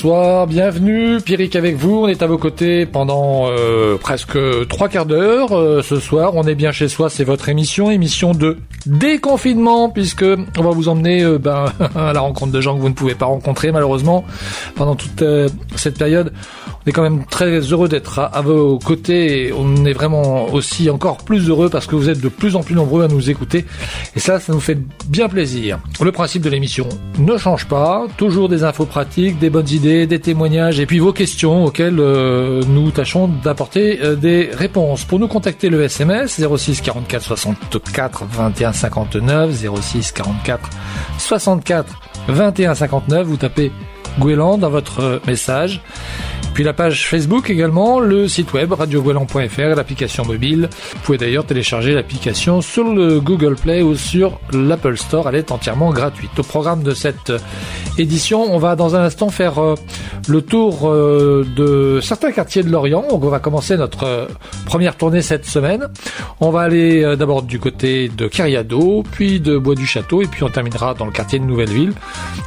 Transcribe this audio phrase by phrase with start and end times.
[0.00, 1.20] bonsoir, bienvenue.
[1.20, 5.58] Pierrick avec vous, on est à vos côtés pendant euh, presque trois quarts d'heure.
[5.58, 8.58] Euh, ce soir, on est bien chez soi, c'est votre émission, émission de
[8.88, 12.88] déconfinement, puisque on va vous emmener euh, ben, à la rencontre de gens que vous
[12.88, 14.24] ne pouvez pas rencontrer malheureusement
[14.74, 15.22] pendant toute
[15.76, 16.32] cette période.
[16.84, 20.88] On est quand même très heureux d'être à, vos côtés et on est vraiment aussi
[20.88, 23.66] encore plus heureux parce que vous êtes de plus en plus nombreux à nous écouter
[24.16, 25.78] et ça, ça nous fait bien plaisir.
[26.02, 30.20] Le principe de l'émission ne change pas, toujours des infos pratiques, des bonnes idées, des
[30.20, 35.04] témoignages et puis vos questions auxquelles euh, nous tâchons d'apporter euh, des réponses.
[35.04, 40.70] Pour nous contacter le SMS 06 44 64 21 59 06 44
[41.18, 43.72] 64 21 59 vous tapez
[44.18, 45.80] Gouélan dans votre euh, message
[46.58, 50.68] puis la page Facebook également, le site web radioguelan.fr, l'application mobile.
[50.92, 55.28] Vous pouvez d'ailleurs télécharger l'application sur le Google Play ou sur l'Apple Store.
[55.28, 56.36] Elle est entièrement gratuite.
[56.36, 57.32] Au programme de cette
[57.96, 59.76] édition, on va dans un instant faire euh,
[60.28, 63.04] le tour euh, de certains quartiers de Lorient.
[63.08, 64.26] On va commencer notre euh,
[64.66, 65.86] première tournée cette semaine.
[66.40, 70.42] On va aller d'abord du côté de Cariado, puis de Bois du Château, et puis
[70.42, 71.92] on terminera dans le quartier de Nouvelleville.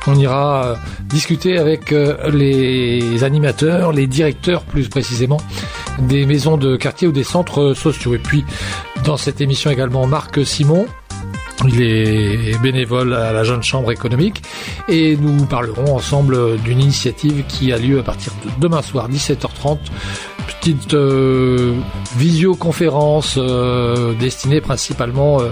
[0.05, 1.91] On ira discuter avec
[2.31, 5.37] les animateurs, les directeurs plus précisément
[5.99, 8.15] des maisons de quartier ou des centres sociaux.
[8.15, 8.45] Et puis
[9.03, 10.87] dans cette émission également Marc Simon,
[11.67, 14.41] il est bénévole à la Jeune Chambre économique
[14.87, 19.77] et nous parlerons ensemble d'une initiative qui a lieu à partir de demain soir 17h30
[20.61, 21.73] petite euh,
[22.17, 25.49] visioconférence euh, destinée principalement euh,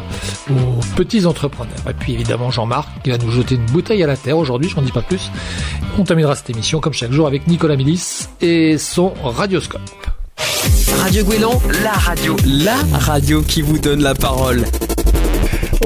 [0.49, 1.73] aux petits entrepreneurs.
[1.89, 4.75] Et puis évidemment Jean-Marc qui va nous jeter une bouteille à la terre aujourd'hui, je
[4.75, 5.31] n'en dis pas plus.
[5.97, 9.81] On terminera cette émission comme chaque jour avec Nicolas Milis et son radioscope.
[11.01, 14.65] Radio Guélan, la radio, la radio qui vous donne la parole.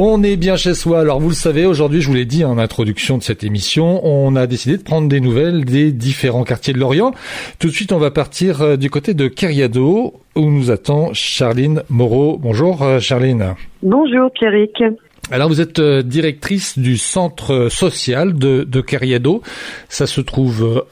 [0.06, 1.00] On est bien chez soi.
[1.00, 4.36] Alors vous le savez, aujourd'hui, je vous l'ai dit en introduction de cette émission, on
[4.36, 7.14] a décidé de prendre des nouvelles des différents quartiers de Lorient.
[7.58, 11.84] Tout de suite, on va partir euh, du côté de Cariado, où nous attend Charline
[11.88, 12.38] Moreau.
[12.38, 13.56] Bonjour euh, Charline.
[13.82, 14.84] Bonjour Pierrick.
[15.32, 19.42] Alors vous êtes euh, directrice du centre social de, de Cariado.
[19.88, 20.84] Ça se trouve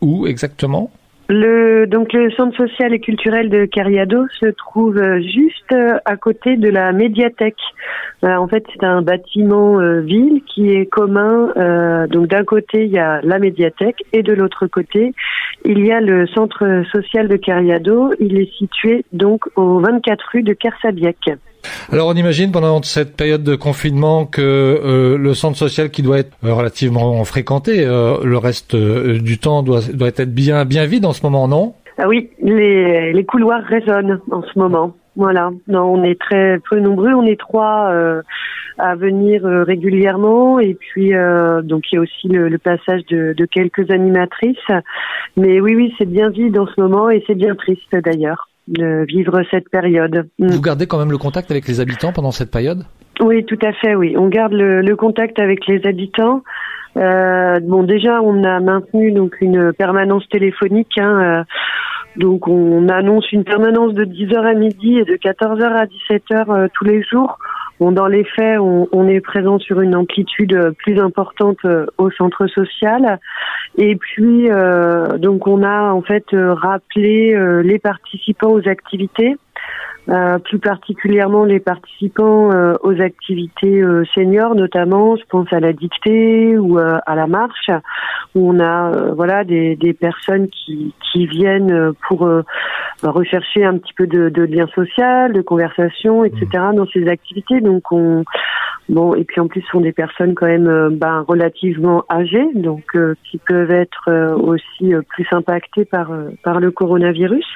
[0.00, 0.90] où exactement?
[1.32, 6.68] Le, donc le centre social et culturel de Cariado se trouve juste à côté de
[6.68, 7.56] la médiathèque.
[8.24, 11.52] Euh, en fait, c'est un bâtiment euh, ville qui est commun.
[11.56, 15.14] Euh, donc d'un côté, il y a la médiathèque et de l'autre côté,
[15.64, 18.12] il y a le centre social de Cariado.
[18.20, 21.30] Il est situé donc au 24 rue de Kersabiec.
[21.92, 26.18] Alors on imagine pendant cette période de confinement que euh, le centre social qui doit
[26.18, 31.04] être euh, relativement fréquenté, euh, le reste du temps doit, doit être bien bien vide
[31.04, 31.74] en ce moment, non?
[31.98, 34.94] Ah oui, les, les couloirs résonnent en ce moment.
[35.14, 37.92] Voilà, non, on est très peu nombreux, on est trois
[38.78, 40.58] à venir régulièrement.
[40.58, 41.12] Et puis
[41.64, 44.56] donc il y a aussi le, le passage de, de quelques animatrices.
[45.36, 49.04] Mais oui, oui, c'est bien vide en ce moment et c'est bien triste d'ailleurs de
[49.06, 50.28] vivre cette période.
[50.38, 50.48] Mm.
[50.48, 52.84] Vous gardez quand même le contact avec les habitants pendant cette période?
[53.20, 54.14] Oui, tout à fait, oui.
[54.16, 56.42] On garde le, contact avec les habitants.
[56.96, 60.98] Euh, bon, déjà, on a maintenu donc une permanence téléphonique.
[60.98, 61.44] Hein, euh,
[62.16, 66.68] donc, on annonce une permanence de 10h à midi et de 14h à 17h euh,
[66.74, 67.38] tous les jours
[67.90, 73.18] dans les faits, on, est présent sur une amplitude plus importante euh, au centre social.
[73.78, 79.36] Et puis, euh, donc, on a en fait rappelé euh, les participants aux activités.
[80.08, 85.72] Euh, plus particulièrement les participants euh, aux activités euh, seniors, notamment, je pense à la
[85.72, 87.70] dictée ou à la marche,
[88.34, 92.28] où on a voilà des, des personnes qui, qui viennent pour
[93.02, 96.46] rechercher un petit peu de, de lien social, de conversation, etc.
[96.54, 96.74] Mmh.
[96.74, 97.60] dans ces activités.
[97.60, 98.24] Donc on
[98.88, 102.96] bon et puis en plus ce sont des personnes quand même ben, relativement âgées, donc
[103.30, 106.10] qui peuvent être aussi plus impactées par
[106.42, 107.46] par le coronavirus.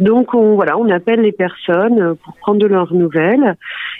[0.00, 3.56] Donc on voilà, on appelle les personnes euh, pour prendre de leurs nouvelles.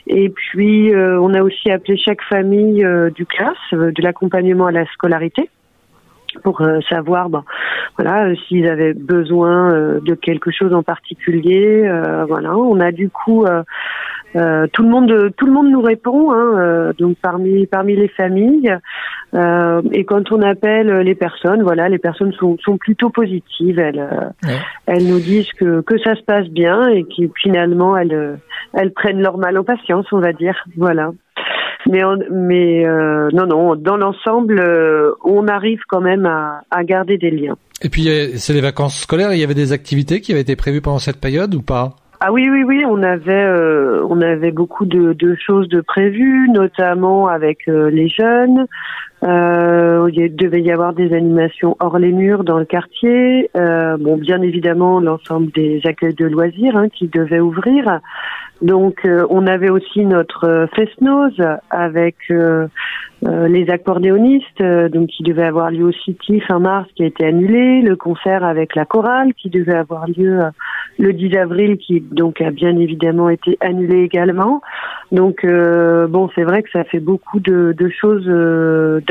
[0.06, 4.72] Et puis euh, on a aussi appelé chaque famille euh, du classe de l'accompagnement à
[4.72, 5.48] la scolarité
[6.42, 6.60] pour
[6.90, 7.44] savoir bon,
[7.96, 11.88] voilà s'ils avaient besoin de quelque chose en particulier
[12.26, 13.46] voilà on a du coup
[14.36, 16.32] euh, tout le monde, tout le monde nous répond.
[16.32, 18.76] Hein, euh, donc parmi parmi les familles,
[19.34, 23.78] euh, et quand on appelle les personnes, voilà, les personnes sont, sont plutôt positives.
[23.78, 24.32] Elles,
[24.86, 28.38] elles nous disent que que ça se passe bien et que finalement elles
[28.72, 30.56] elles prennent leur mal aux patience, on va dire.
[30.76, 31.12] Voilà.
[31.88, 32.84] Mais mais
[33.32, 34.62] non non, dans l'ensemble,
[35.24, 37.56] on arrive quand même à, à garder des liens.
[37.82, 39.32] Et puis c'est les vacances scolaires.
[39.32, 41.96] Il y avait des activités qui avaient été prévues pendant cette période ou pas?
[42.26, 47.28] Ah oui, oui, oui, on avait, euh, on avait beaucoup de, choses de prévues, notamment
[47.28, 48.66] avec euh, les jeunes.
[49.24, 53.50] Euh, il devait y avoir des animations hors les murs dans le quartier.
[53.56, 58.00] Euh, bon, bien évidemment, l'ensemble des accueils de loisirs hein, qui devaient ouvrir.
[58.62, 61.38] Donc, euh, on avait aussi notre fest-nose
[61.70, 62.66] avec euh,
[63.26, 67.26] euh, les accordéonistes, donc qui devait avoir lieu au City fin mars, qui a été
[67.26, 67.82] annulé.
[67.82, 70.40] Le concert avec la chorale, qui devait avoir lieu
[70.98, 74.62] le 10 avril, qui donc a bien évidemment été annulé également.
[75.10, 78.26] Donc, bon, c'est vrai que ça fait beaucoup de, de choses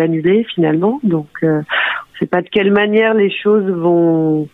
[0.03, 0.99] d'annuler finalement.
[1.03, 4.47] Donc, euh, on ne sait pas de quelle manière les choses vont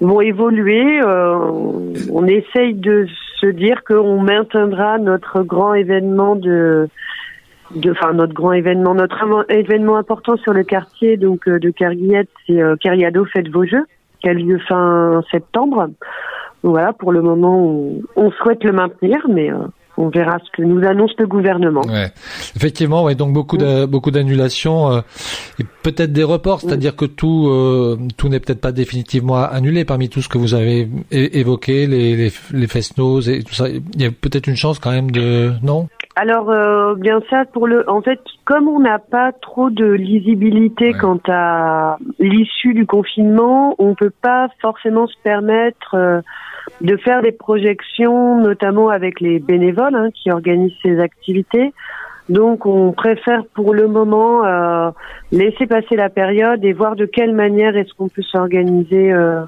[0.00, 1.00] vont évoluer.
[1.04, 3.06] on essaye de
[3.40, 6.88] se dire qu'on maintiendra notre grand événement de
[7.74, 12.28] de, enfin notre grand événement, notre événement important sur le quartier donc euh, de Carguillette,
[12.46, 13.84] c'est euh, Carriado Faites vos jeux,
[14.20, 15.88] qui a lieu fin septembre.
[16.62, 19.56] voilà, pour le moment, on, souhaite le maintenir, mais euh,
[19.96, 21.82] on verra ce que nous annonce le gouvernement.
[21.82, 22.10] Ouais.
[22.56, 25.00] Effectivement, ouais, donc beaucoup de, beaucoup d'annulations euh,
[25.58, 30.08] et peut-être des reports, c'est-à-dire que tout euh, tout n'est peut-être pas définitivement annulé parmi
[30.08, 33.68] tout ce que vous avez évoqué, les les, les fest et tout ça.
[33.68, 35.88] Il y a peut-être une chance quand même de non?
[36.16, 40.92] Alors euh, bien ça pour le en fait comme on n'a pas trop de lisibilité
[40.92, 46.20] quant à l'issue du confinement, on peut pas forcément se permettre euh,
[46.80, 51.72] de faire des projections, notamment avec les bénévoles hein, qui organisent ces activités.
[52.28, 54.90] Donc on préfère pour le moment euh,
[55.30, 59.42] laisser passer la période et voir de quelle manière est-ce qu'on peut s'organiser euh,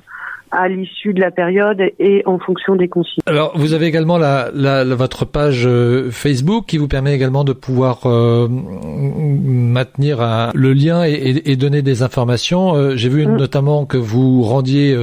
[0.50, 3.22] à l'issue de la période et en fonction des consignes.
[3.26, 7.52] Alors, vous avez également la, la, votre page euh, Facebook qui vous permet également de
[7.52, 12.74] pouvoir euh, maintenir le lien et, et, donner des informations.
[12.74, 13.36] Euh, j'ai vu mm.
[13.36, 14.96] notamment que vous rendiez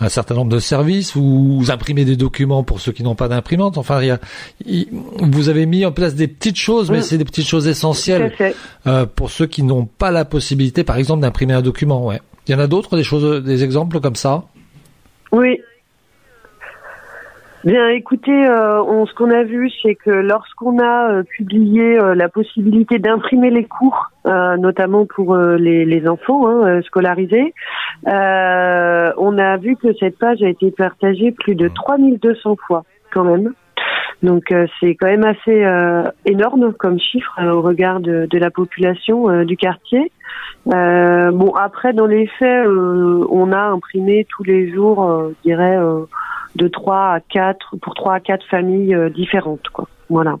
[0.00, 3.78] un certain nombre de services, vous, imprimez des documents pour ceux qui n'ont pas d'imprimante.
[3.78, 4.18] Enfin, il y a,
[5.20, 7.02] vous avez mis en place des petites choses, mais mm.
[7.02, 8.32] c'est des petites choses essentielles
[9.14, 12.06] pour ceux qui n'ont pas la possibilité, par exemple, d'imprimer un document.
[12.06, 12.20] Ouais.
[12.46, 14.44] Il y en a d'autres, des choses, des exemples comme ça?
[15.32, 15.62] Oui.
[17.62, 22.14] Bien, écoutez, euh, on, ce qu'on a vu, c'est que lorsqu'on a euh, publié euh,
[22.14, 27.52] la possibilité d'imprimer les cours, notamment pour les, les, enfants hein, scolarisés,
[28.06, 33.52] on a vu que cette page a été partagée plus de 3200 fois quand même.
[34.22, 35.64] Donc c'est quand même assez
[36.26, 40.12] énorme comme chiffre au regard de, de la population du quartier.
[40.68, 45.48] Euh, bon, après, dans les faits, euh, on a imprimé tous les jours, euh, je
[45.48, 45.78] dirais,
[46.56, 49.86] de 3 à 4, pour 3 à 4 familles différentes, quoi.
[50.08, 50.36] Voilà.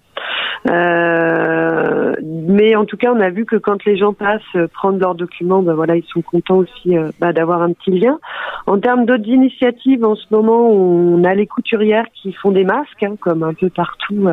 [2.22, 5.62] mais en tout cas, on a vu que quand les gens passent prendre leurs documents,
[5.62, 8.18] ben voilà, ils sont contents aussi bah, d'avoir un petit lien.
[8.66, 13.02] En termes d'autres initiatives, en ce moment, on a les couturières qui font des masques,
[13.04, 14.28] hein, comme un peu partout.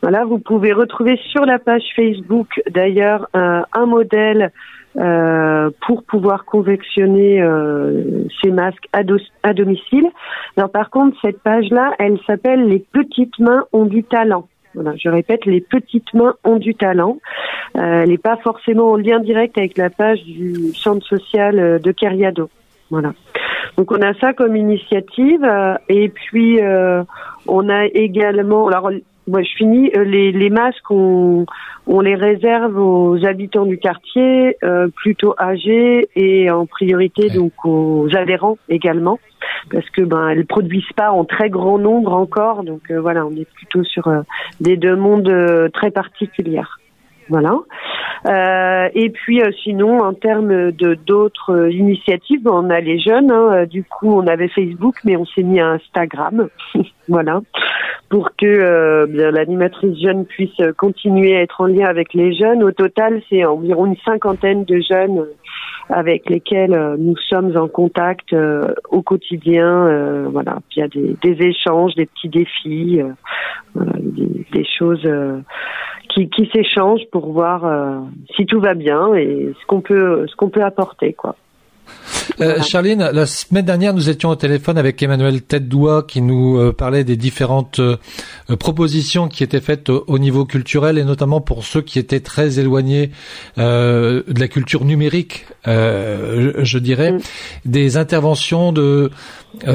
[0.00, 4.52] voilà, vous pouvez retrouver sur la page Facebook, d'ailleurs, un modèle
[4.98, 9.02] euh, pour pouvoir convectionner euh, ces masques à,
[9.54, 10.06] domicile.
[10.56, 14.48] Alors par contre, cette page-là, elle s'appelle Les petites mains ont du talent.
[14.74, 17.16] Voilà, je répète, les petites mains ont du talent.
[17.76, 21.78] Euh, elle n'est pas forcément en lien direct avec la page du centre social euh,
[21.78, 22.50] de Cariado.
[22.90, 23.14] Voilà.
[23.78, 25.48] Donc on a ça comme initiative
[25.88, 26.60] et puis
[27.46, 28.90] on a également alors
[29.26, 29.90] moi, je finis.
[29.96, 31.46] Euh, les, les masques, on,
[31.86, 38.08] on, les réserve aux habitants du quartier, euh, plutôt âgés et en priorité donc aux
[38.14, 39.18] adhérents également,
[39.70, 42.64] parce que ben elles produisent pas en très grand nombre encore.
[42.64, 44.10] Donc euh, voilà, on est plutôt sur
[44.60, 46.78] des demandes très particulières.
[47.28, 47.54] Voilà.
[48.26, 53.30] Euh, et puis euh, sinon, en termes de d'autres euh, initiatives, on a les jeunes.
[53.30, 56.48] Hein, du coup, on avait Facebook, mais on s'est mis à Instagram,
[57.08, 57.40] voilà,
[58.12, 62.62] pour que bien l'animatrice jeune puisse continuer à être en lien avec les jeunes.
[62.62, 65.24] Au total, c'est environ une cinquantaine de jeunes
[65.88, 68.36] avec lesquels nous sommes en contact
[68.90, 70.28] au quotidien.
[70.28, 73.00] voilà, il y a des, échanges, des petits défis,
[73.74, 75.08] des, choses
[76.10, 78.00] qui, qui s'échangent pour voir euh,
[78.36, 81.36] si tout va bien et ce qu'on peut ce qu'on peut apporter quoi.
[82.40, 86.72] Euh, Charline, la semaine dernière, nous étions au téléphone avec Emmanuel Tête-Doigt qui nous euh,
[86.72, 87.96] parlait des différentes euh,
[88.58, 93.10] propositions qui étaient faites au, niveau culturel et notamment pour ceux qui étaient très éloignés
[93.56, 97.20] de la culture numérique, je, dirais, mm.
[97.64, 99.10] des interventions de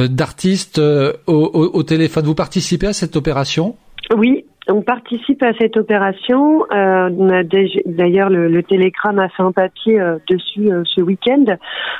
[0.10, 2.26] d'artistes au, au, au téléphone.
[2.26, 3.76] Vous participez à cette opération?
[4.16, 6.66] Oui, on participe à cette opération.
[6.72, 11.02] Euh, on a d'ailleurs le, le, Télégramme a fait un papier euh, dessus euh, ce
[11.02, 11.46] week-end.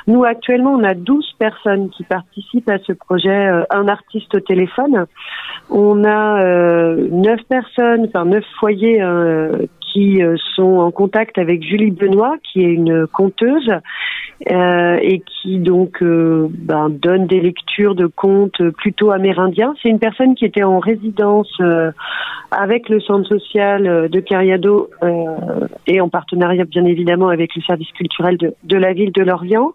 [0.06, 5.06] Nous actuellement, on a 12 personnes qui participent à ce projet, un artiste au téléphone.
[5.70, 6.42] On a
[6.96, 9.02] neuf personnes, enfin neuf foyers
[9.92, 10.20] qui
[10.54, 13.70] sont en contact avec Julie Benoît, qui est une conteuse
[14.46, 19.74] et qui donc ben, donne des lectures de contes plutôt amérindiens.
[19.82, 21.60] C'est une personne qui était en résidence
[22.50, 24.90] avec le centre social de Cariado
[25.86, 29.72] et en partenariat bien évidemment avec le service culturel de, la ville de Lorient.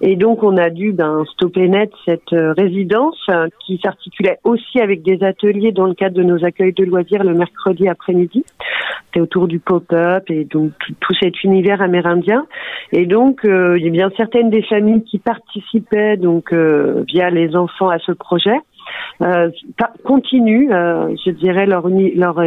[0.00, 4.80] Et donc on a dû ben, stopper net cette euh, résidence euh, qui s'articulait aussi
[4.80, 8.44] avec des ateliers dans le cadre de nos accueils de loisirs le mercredi après-midi.
[9.20, 12.46] Autour du pop-up et donc tout, cet univers amérindien.
[12.92, 17.56] Et donc euh, il y a bien certaines des familles qui participaient donc via les
[17.56, 18.58] enfants à ce projet.
[20.04, 22.40] continuent, je dirais leur, leur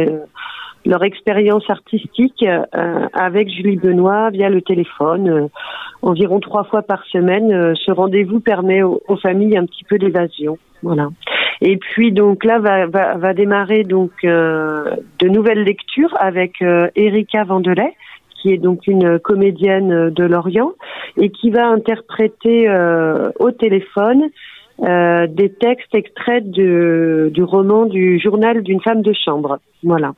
[0.88, 5.46] leur expérience artistique euh, avec Julie Benoît via le téléphone, euh,
[6.00, 7.52] environ trois fois par semaine.
[7.52, 10.56] Euh, ce rendez-vous permet aux, familles un petit peu d'évasion.
[10.82, 11.08] Voilà.
[11.60, 16.62] Et puis donc là va, va, va démarrer donc de nouvelles lectures avec
[16.94, 17.94] Erika Vandelay
[18.40, 20.70] qui est donc une comédienne de Lorient
[21.16, 22.70] et qui va interpréter
[23.40, 24.28] au téléphone
[24.78, 29.58] des textes extraits de, du roman du journal d'une femme de chambre.
[29.82, 30.12] Voilà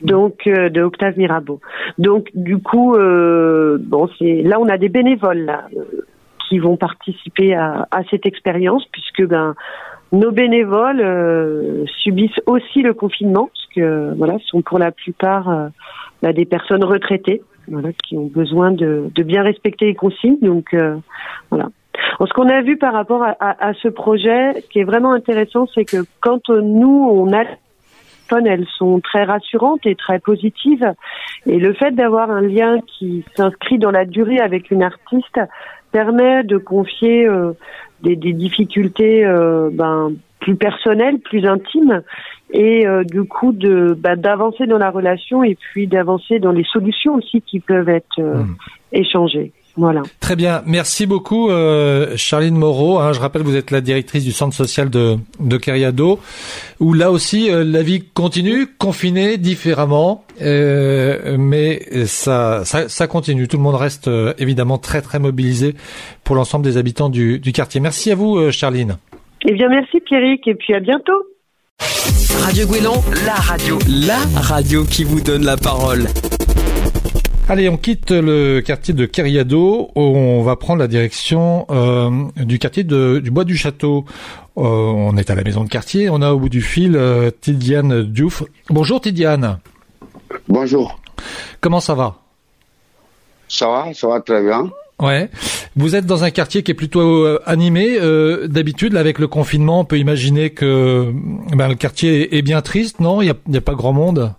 [0.00, 1.60] donc euh, de Octave Mirabeau.
[1.98, 5.82] Donc du coup, euh, bon, là on a des bénévoles euh,
[6.48, 9.54] qui vont participer à, cette expérience puisque ben
[10.12, 15.68] nos bénévoles subissent aussi le confinement parce que voilà, sont pour la plupart
[16.22, 17.42] bah, des personnes retraitées,
[18.02, 20.38] qui ont besoin de, bien respecter les consignes.
[20.40, 20.74] Donc
[21.50, 21.68] voilà.
[22.18, 25.84] ce qu'on a vu par rapport à, ce projet, ce qui est vraiment intéressant, c'est
[25.84, 27.44] que quand nous on a
[28.36, 30.92] elles sont très rassurantes et très positives.
[31.46, 35.40] Et le fait d'avoir un lien qui s'inscrit dans la durée avec une artiste
[35.92, 37.52] permet de confier euh,
[38.02, 42.02] des, difficultés euh, ben, plus personnelles, plus intimes,
[42.50, 46.64] et euh, du coup de bah, d'avancer dans la relation et puis d'avancer dans les
[46.64, 48.56] solutions aussi qui peuvent être mmh.
[48.92, 49.52] échangées.
[49.78, 50.02] Voilà.
[50.18, 52.98] Très bien, merci beaucoup euh, Charline Moreau.
[52.98, 56.18] Hein, je rappelle, vous êtes la directrice du centre social de, de Cariado,
[56.80, 63.46] où là aussi euh, la vie continue, confinée différemment, euh, mais ça, ça, ça, continue.
[63.46, 65.76] Tout le monde reste euh, évidemment très très mobilisé
[66.24, 67.80] pour l'ensemble des habitants du, du quartier.
[67.80, 68.96] Merci à vous euh, Charline.
[69.46, 71.22] Eh bien merci Pierrick et puis à bientôt.
[72.42, 72.94] Radio Guélon,
[73.24, 76.08] la radio, la radio qui vous donne la parole.
[77.50, 79.90] Allez, on quitte le quartier de Keriado.
[79.94, 84.04] On va prendre la direction euh, du quartier de, du Bois du Château.
[84.58, 86.10] Euh, on est à la maison de quartier.
[86.10, 88.42] On a au bout du fil euh, Tidiane Diouf.
[88.68, 89.60] Bonjour Tidiane.
[90.46, 91.00] Bonjour.
[91.62, 92.16] Comment ça va?
[93.48, 94.70] Ça va, ça va très bien.
[95.00, 95.30] Ouais.
[95.74, 97.98] Vous êtes dans un quartier qui est plutôt animé.
[98.44, 101.14] D'habitude, avec le confinement, on peut imaginer que
[101.56, 103.22] ben, le quartier est bien triste, non?
[103.22, 104.34] Il n'y a, a, pas grand monde?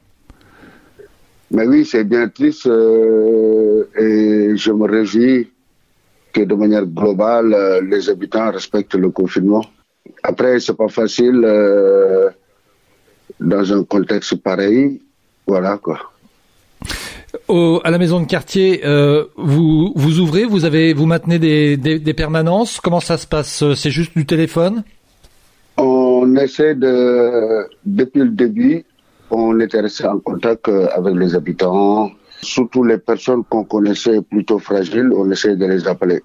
[1.52, 5.50] Mais oui, c'est bien triste euh, et je me réjouis
[6.32, 9.66] que de manière globale, euh, les habitants respectent le confinement.
[10.24, 12.30] Après, c'est pas facile euh,
[13.40, 15.02] dans un contexte pareil.
[15.48, 16.00] Voilà quoi.
[17.48, 21.78] Au, à la maison de quartier, euh, vous vous ouvrez, vous avez, vous maintenez des,
[21.78, 22.80] des, des permanences.
[22.80, 23.64] Comment ça se passe?
[23.76, 24.84] C'est juste du téléphone?
[25.78, 28.84] On essaie de, depuis le début,
[29.32, 34.60] on était resté en contact euh, avec les habitants, surtout les personnes qu'on connaissait plutôt
[34.60, 36.22] fragiles, on essayait de les appeler.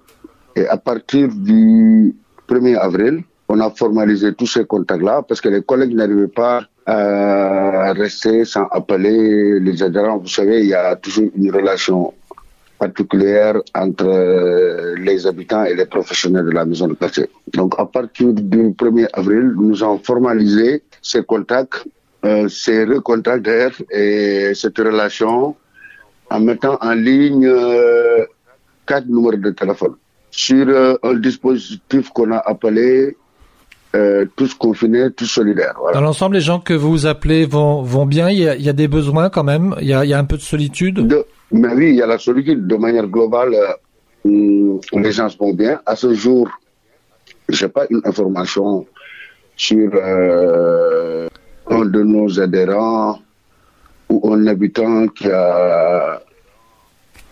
[0.55, 2.15] Et à partir du
[2.47, 7.93] 1er avril, on a formalisé tous ces contacts-là parce que les collègues n'arrivaient pas à
[7.93, 10.17] rester sans appeler les adhérents.
[10.17, 12.13] Vous savez, il y a toujours une relation
[12.77, 17.29] particulière entre euh, les habitants et les professionnels de la maison de quartier.
[17.53, 21.85] Donc, à partir du 1er avril, nous avons formalisé ces contacts
[22.25, 23.47] euh, ces recontacts
[23.91, 25.55] et cette relation
[26.31, 28.25] en mettant en ligne euh,
[28.87, 29.95] quatre numéros de téléphone
[30.31, 33.15] sur euh, un dispositif qu'on a appelé
[34.35, 35.75] tous confinés, tous solidaires.
[35.79, 35.93] Voilà.
[35.97, 38.29] Dans l'ensemble, les gens que vous appelez vont, vont bien.
[38.29, 39.73] Il y, a, il y a des besoins quand même.
[39.79, 41.07] Il y a, il y a un peu de solitude.
[41.07, 42.67] De, mais oui, il y a la solitude.
[42.67, 43.55] De manière globale,
[44.25, 45.79] euh, les gens vont bien.
[45.85, 46.49] À ce jour,
[47.47, 48.85] j'ai pas une information
[49.55, 49.91] sur
[51.69, 53.19] un de nos adhérents
[54.09, 56.21] ou un habitant qui a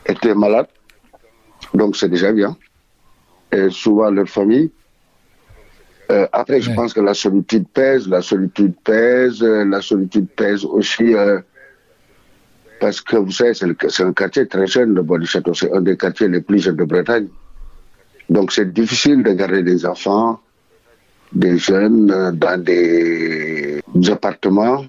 [0.06, 0.68] été malade.
[1.74, 2.58] Donc c'est déjà bien.
[3.52, 4.72] Et souvent leur famille.
[6.12, 11.16] Euh, après, je pense que la solitude pèse, la solitude pèse, la solitude pèse aussi
[11.16, 11.40] euh,
[12.80, 15.54] parce que vous savez, c'est un quartier très jeune, le Bois du Château.
[15.54, 17.28] C'est un des quartiers les plus jeunes de Bretagne.
[18.30, 20.40] Donc c'est difficile de garder des enfants,
[21.32, 24.86] des jeunes euh, dans des appartements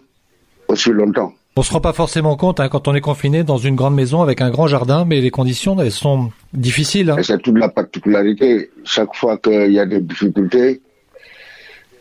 [0.69, 1.33] aussi longtemps.
[1.57, 4.23] On se rend pas forcément compte hein, quand on est confiné dans une grande maison
[4.23, 7.11] avec un grand jardin, mais les conditions elles sont difficiles.
[7.11, 7.17] Hein.
[7.23, 8.71] C'est toute la particularité.
[8.85, 10.83] Chaque fois qu'il y a des difficultés,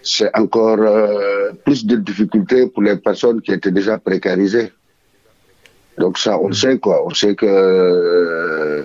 [0.01, 4.71] c'est encore euh, plus de difficultés pour les personnes qui étaient déjà précarisées.
[5.99, 7.05] Donc ça, on le sait quoi.
[7.05, 8.83] On sait que euh,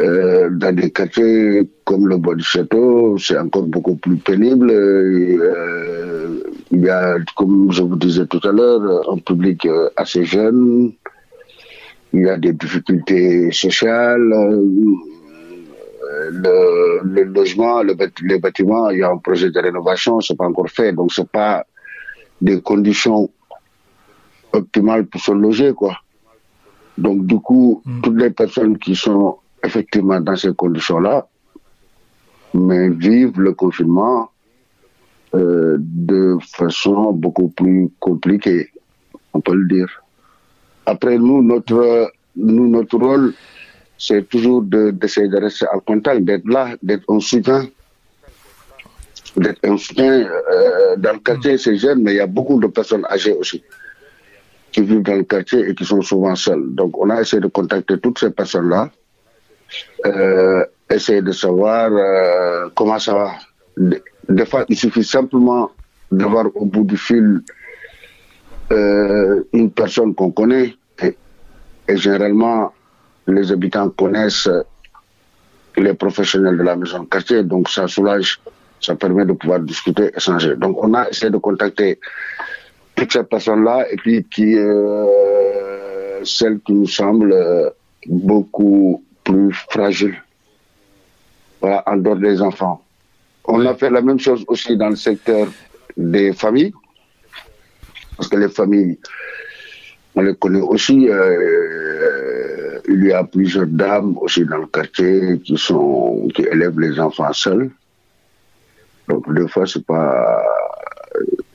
[0.00, 4.70] euh, dans des quartiers comme le Bois du Château, c'est encore beaucoup plus pénible.
[4.70, 10.24] Euh, il y a, comme je vous disais tout à l'heure, un public euh, assez
[10.24, 10.92] jeune.
[12.12, 14.20] Il y a des difficultés sociales.
[16.32, 20.46] Le, le logement, le, les bâtiments, il y a un projet de rénovation, c'est pas
[20.46, 21.64] encore fait, donc c'est pas
[22.40, 23.30] des conditions
[24.52, 25.96] optimales pour se loger, quoi.
[26.98, 28.00] Donc du coup, mm.
[28.02, 31.28] toutes les personnes qui sont effectivement dans ces conditions-là,
[32.54, 34.30] mais vivent le confinement
[35.34, 38.70] euh, de façon beaucoup plus compliquée,
[39.32, 40.02] on peut le dire.
[40.86, 43.34] Après, nous, notre, nous, notre rôle,
[43.98, 47.66] c'est toujours d'essayer de, rester en contact, d'être là, d'être un soutien.
[49.36, 50.28] D'être un soutien.
[50.52, 53.62] Euh, dans le quartier, c'est jeune, mais il y a beaucoup de personnes âgées aussi
[54.72, 56.74] qui vivent dans le quartier et qui sont souvent seules.
[56.74, 58.90] Donc, on a essayé de contacter toutes ces personnes-là
[60.06, 63.32] euh, essayer de savoir euh, comment ça va.
[64.30, 65.72] Des fois, il suffit simplement
[66.12, 67.42] d'avoir au bout du fil
[68.70, 70.76] euh, une personne qu'on connaît.
[71.02, 72.72] Et, généralement,
[73.26, 74.48] les habitants connaissent
[75.76, 78.40] les professionnels de la maison de quartier, donc ça soulage,
[78.80, 80.54] ça permet de pouvoir discuter, échanger.
[80.54, 81.98] Donc on a essayé de contacter
[82.94, 87.72] toutes ces personnes-là et puis qui, euh, celles qui nous semblent
[88.06, 90.22] beaucoup plus fragile,
[91.60, 92.80] voilà, en dehors des enfants.
[93.44, 95.48] On a fait la même chose aussi dans le secteur
[95.96, 96.72] des familles,
[98.16, 98.98] parce que les familles,
[100.14, 101.08] on les connaît aussi.
[101.08, 106.98] Euh, il y a plusieurs dames aussi dans le quartier qui sont qui élèvent les
[106.98, 107.70] enfants seuls.
[109.08, 110.42] Donc des fois c'est pas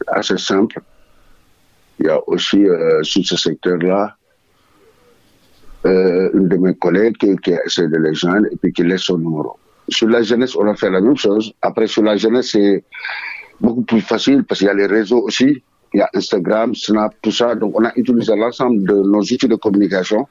[0.07, 0.79] assez simple.
[1.99, 4.15] Il y a aussi euh, sur ce secteur-là
[5.85, 9.01] euh, une de mes collègues qui, qui essaie de les joindre et puis qui laisse
[9.01, 9.57] son numéro.
[9.89, 11.53] Sur la jeunesse, on a fait la même chose.
[11.61, 12.83] Après, sur la jeunesse, c'est
[13.59, 15.63] beaucoup plus facile parce qu'il y a les réseaux aussi.
[15.93, 17.55] Il y a Instagram, Snap, tout ça.
[17.55, 20.27] Donc, on a utilisé l'ensemble de nos outils de communication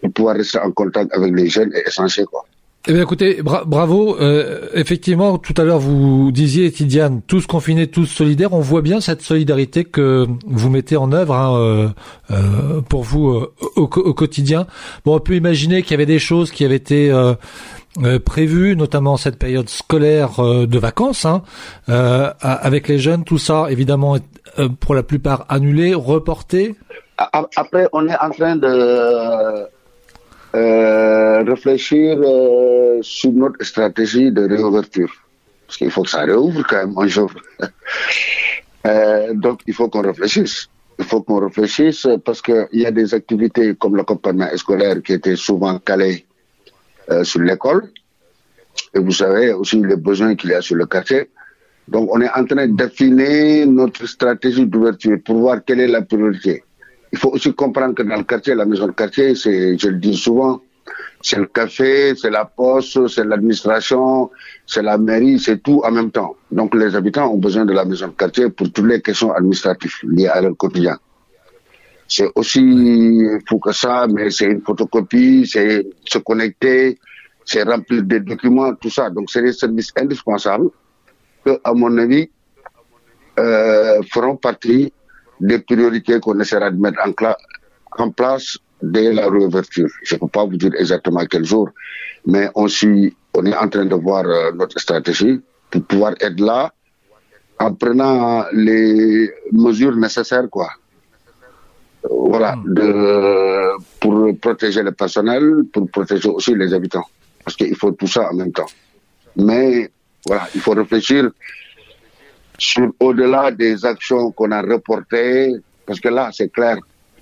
[0.00, 2.44] pour pouvoir rester en contact avec les jeunes et essentiel, quoi.
[2.86, 4.20] Eh bien, écoutez, bravo.
[4.20, 8.52] Euh, effectivement, tout à l'heure, vous disiez, Tidiane, tous confinés, tous solidaires.
[8.52, 11.88] On voit bien cette solidarité que vous mettez en œuvre hein, euh,
[12.30, 13.42] euh pour vous
[13.76, 14.66] au, au, quotidien.
[15.06, 17.10] Bon, on peut imaginer qu'il y avait des choses qui avaient été
[18.02, 21.42] euh, prévues, notamment cette période scolaire de vacances, hein,
[22.40, 23.24] avec les jeunes.
[23.24, 24.16] Tout ça, évidemment,
[24.80, 26.74] pour la plupart annulé, reporté.
[27.16, 29.68] Après, on est en train de
[30.54, 35.12] euh, réfléchir euh, sur notre stratégie de réouverture.
[35.66, 37.30] Parce qu'il faut que ça réouvre quand même un jour.
[38.86, 40.68] euh, donc, il faut qu'on réfléchisse.
[40.98, 45.34] Il faut qu'on réfléchisse parce qu'il y a des activités comme l'accompagnement scolaire qui étaient
[45.34, 46.33] souvent calées euh,
[47.22, 47.90] sur l'école.
[48.94, 51.30] Et vous savez aussi les besoins qu'il y a sur le quartier.
[51.86, 56.64] Donc, on est en train d'affiner notre stratégie d'ouverture pour voir quelle est la priorité.
[57.12, 59.98] Il faut aussi comprendre que dans le quartier, la maison de quartier, c'est, je le
[59.98, 60.60] dis souvent,
[61.22, 64.30] c'est le café, c'est la poste, c'est l'administration,
[64.66, 66.36] c'est la mairie, c'est tout en même temps.
[66.50, 69.94] Donc les habitants ont besoin de la maison de quartier pour toutes les questions administratives
[70.02, 70.98] liées à leur quotidien.
[72.06, 72.60] C'est aussi
[73.48, 76.98] fou que ça, mais c'est une photocopie, c'est se connecter,
[77.44, 79.10] c'est remplir des documents, tout ça.
[79.10, 80.68] Donc c'est des services indispensables
[81.44, 82.28] que, à mon avis,
[83.38, 84.92] euh, feront partie
[85.40, 87.00] des priorités qu'on essaiera de mettre
[87.98, 89.88] en, place dès la réouverture.
[90.02, 91.70] Je ne peux pas vous dire exactement quel jour,
[92.26, 95.40] mais on, suit, on est en train de voir euh, notre stratégie
[95.70, 96.72] pour pouvoir être là
[97.58, 100.68] en prenant les mesures nécessaires, quoi.
[102.10, 102.74] Voilà, hmm.
[102.74, 107.06] de, pour protéger le personnel, pour protéger aussi les habitants.
[107.44, 108.66] Parce qu'il faut tout ça en même temps.
[109.36, 109.90] Mais
[110.26, 111.30] voilà, il faut réfléchir
[112.58, 115.52] sur au-delà des actions qu'on a reportées,
[115.86, 116.76] parce que là, c'est clair,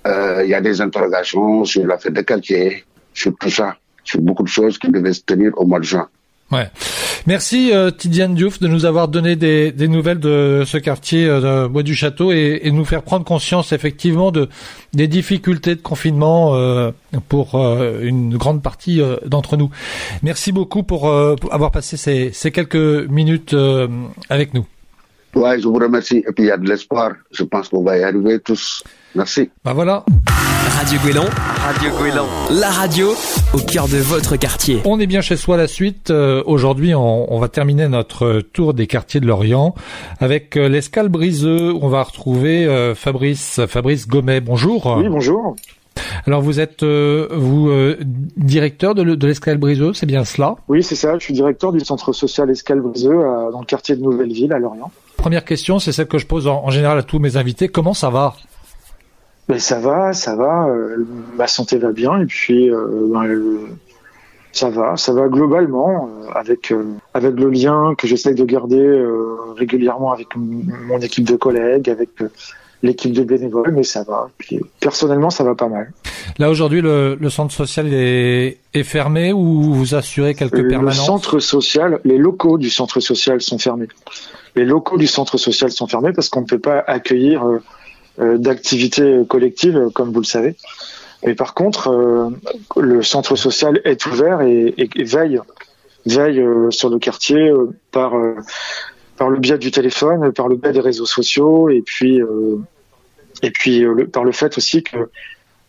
[0.05, 4.21] euh, il y a des interrogations sur la fête de quartier, sur tout ça, sur
[4.21, 6.07] beaucoup de choses qui devaient se tenir au mois de juin.
[6.53, 6.69] Ouais.
[7.25, 11.63] Merci euh, Tidiane Diouf de nous avoir donné des, des nouvelles de ce quartier euh,
[11.63, 14.49] de Bois du Château et, et, nous faire prendre conscience effectivement de
[14.93, 16.91] des difficultés de confinement euh,
[17.27, 19.71] pour euh, une grande partie euh, d'entre nous.
[20.21, 21.11] Merci beaucoup pour,
[21.41, 22.75] pour avoir passé ces, ces quelques
[23.09, 23.55] minutes
[24.29, 24.67] avec nous.
[25.33, 26.17] Ouais, je vous remercie.
[26.27, 27.13] Et puis il y a de l'espoir.
[27.31, 28.83] Je pense qu'on va y arriver tous.
[29.15, 29.49] Merci.
[29.63, 30.05] Bah voilà.
[30.73, 31.25] Radio Guélon,
[31.61, 33.09] Radio Guélon, la radio
[33.53, 34.81] au cœur de votre quartier.
[34.85, 36.09] On est bien chez soi la suite.
[36.09, 39.75] Euh, Aujourd'hui, on, on va terminer notre tour des quartiers de Lorient
[40.19, 41.73] avec euh, l'escale briseux.
[41.81, 44.41] On va retrouver euh, Fabrice, Fabrice Gomet.
[44.41, 44.95] Bonjour.
[44.97, 45.55] Oui, bonjour.
[46.25, 47.97] Alors vous êtes euh, vous euh,
[48.37, 50.55] directeur de, le- de l'escale briseux, c'est bien cela?
[50.67, 51.17] Oui, c'est ça.
[51.19, 54.59] Je suis directeur du centre social Escale Briseux euh, dans le quartier de Nouvelle-Ville à
[54.59, 54.91] Lorient.
[55.17, 57.67] Première question, c'est celle que je pose en, en général à tous mes invités.
[57.69, 58.33] Comment ça va?
[59.49, 60.67] Mais ça va, ça va.
[60.67, 61.05] euh,
[61.37, 63.59] ma santé va bien et puis euh, ben, euh,
[64.53, 66.73] ça va, ça va globalement avec
[67.13, 69.03] avec le lien que j'essaye de garder
[69.57, 72.09] régulièrement avec mon équipe de collègues, avec
[72.83, 74.29] l'équipe de bénévoles, mais ça va.
[74.37, 75.91] Puis personnellement, ça va pas mal.
[76.37, 80.67] Là aujourd'hui, le, le centre social est, est fermé ou vous assurez quelques Euh, Le
[80.67, 83.87] permanences centre social, les locaux du centre social sont fermés.
[84.55, 87.43] Les locaux du centre social sont fermés parce qu'on ne peut pas accueillir
[88.17, 90.55] d'activités collectives, euh, comme vous le savez.
[91.25, 92.29] Mais par contre, euh,
[92.75, 95.39] le centre social est ouvert et, veille,
[96.05, 98.35] veille euh, sur le quartier euh, par euh,
[99.17, 102.57] par le biais du téléphone, par le biais des réseaux sociaux, et puis euh,
[103.41, 105.09] et puis euh, par le fait aussi que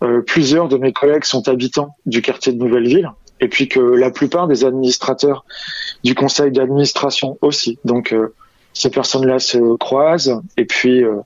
[0.02, 4.10] euh, plusieurs de mes collègues sont habitants du quartier de Nouvelle-Ville et puis que la
[4.10, 5.44] plupart des administrateurs
[6.02, 7.78] du conseil d'administration aussi.
[7.84, 8.34] Donc euh,
[8.72, 11.20] ces personnes-là se croisent et puis euh, euh,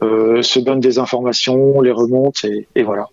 [0.00, 3.08] se donnent des informations, les remontent et, et voilà.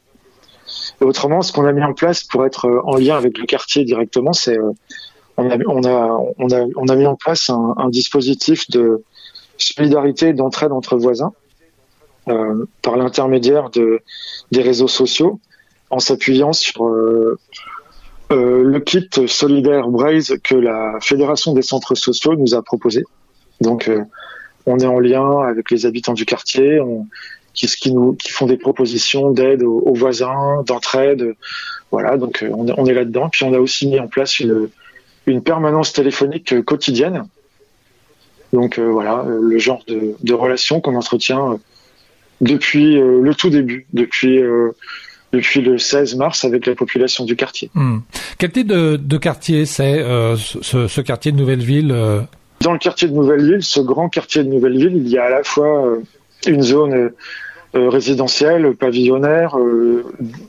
[1.01, 3.83] Autrement, ce qu'on a mis en place pour être euh, en lien avec le quartier
[3.83, 4.71] directement, c'est euh,
[5.37, 9.03] on a, on a on a on a mis en place un, un dispositif de
[9.57, 11.33] solidarité et d'entraide entre voisins
[12.29, 14.01] euh, par l'intermédiaire de
[14.51, 15.39] des réseaux sociaux
[15.89, 17.37] en s'appuyant sur euh,
[18.31, 23.03] euh, le kit solidaire Braze que la Fédération des centres sociaux nous a proposé.
[23.61, 24.03] Donc, euh,
[24.65, 26.79] on est en lien avec les habitants du quartier,
[27.55, 27.69] qui,
[28.29, 31.35] font des propositions d'aide aux, voisins, d'entraide.
[31.91, 33.29] Voilà, donc euh, on, est- là-dedans.
[33.29, 37.27] Puis on a aussi mis en place une, permanence téléphonique euh, quotidienne.
[38.53, 41.59] Donc euh, voilà, le genre de, relation qu'on entretient
[42.41, 47.69] depuis le tout début, depuis le 16 mars avec la population du quartier.
[47.73, 47.99] Hmm.
[48.37, 50.03] Quel type de, quartier c'est
[50.35, 51.93] ce, quartier de Nouvelle-Ville
[52.61, 55.43] Dans le quartier de Nouvelle-Ville, ce grand quartier de Nouvelle-Ville, il y a à la
[55.43, 56.01] fois euh,
[56.47, 57.15] une zone euh,
[57.75, 59.57] euh, résidentielle, pavillonnaire,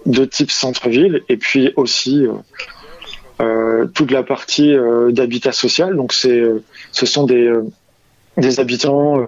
[0.07, 2.27] de type centre-ville, et puis aussi
[3.95, 4.77] toute la partie
[5.11, 5.97] d'habitat social.
[5.97, 6.41] Donc c'est,
[6.93, 7.51] ce sont des,
[8.61, 9.27] habitants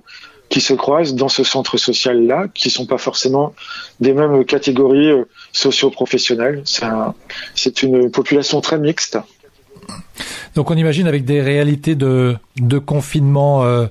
[0.49, 3.53] qui se croisent dans ce centre social-là, qui sont pas forcément
[3.99, 5.11] des mêmes catégories
[5.53, 6.62] socio-professionnelles.
[7.57, 9.19] C'est une population très mixte.
[10.55, 12.37] Donc on imagine avec des réalités de,
[12.85, 13.87] confinement euh,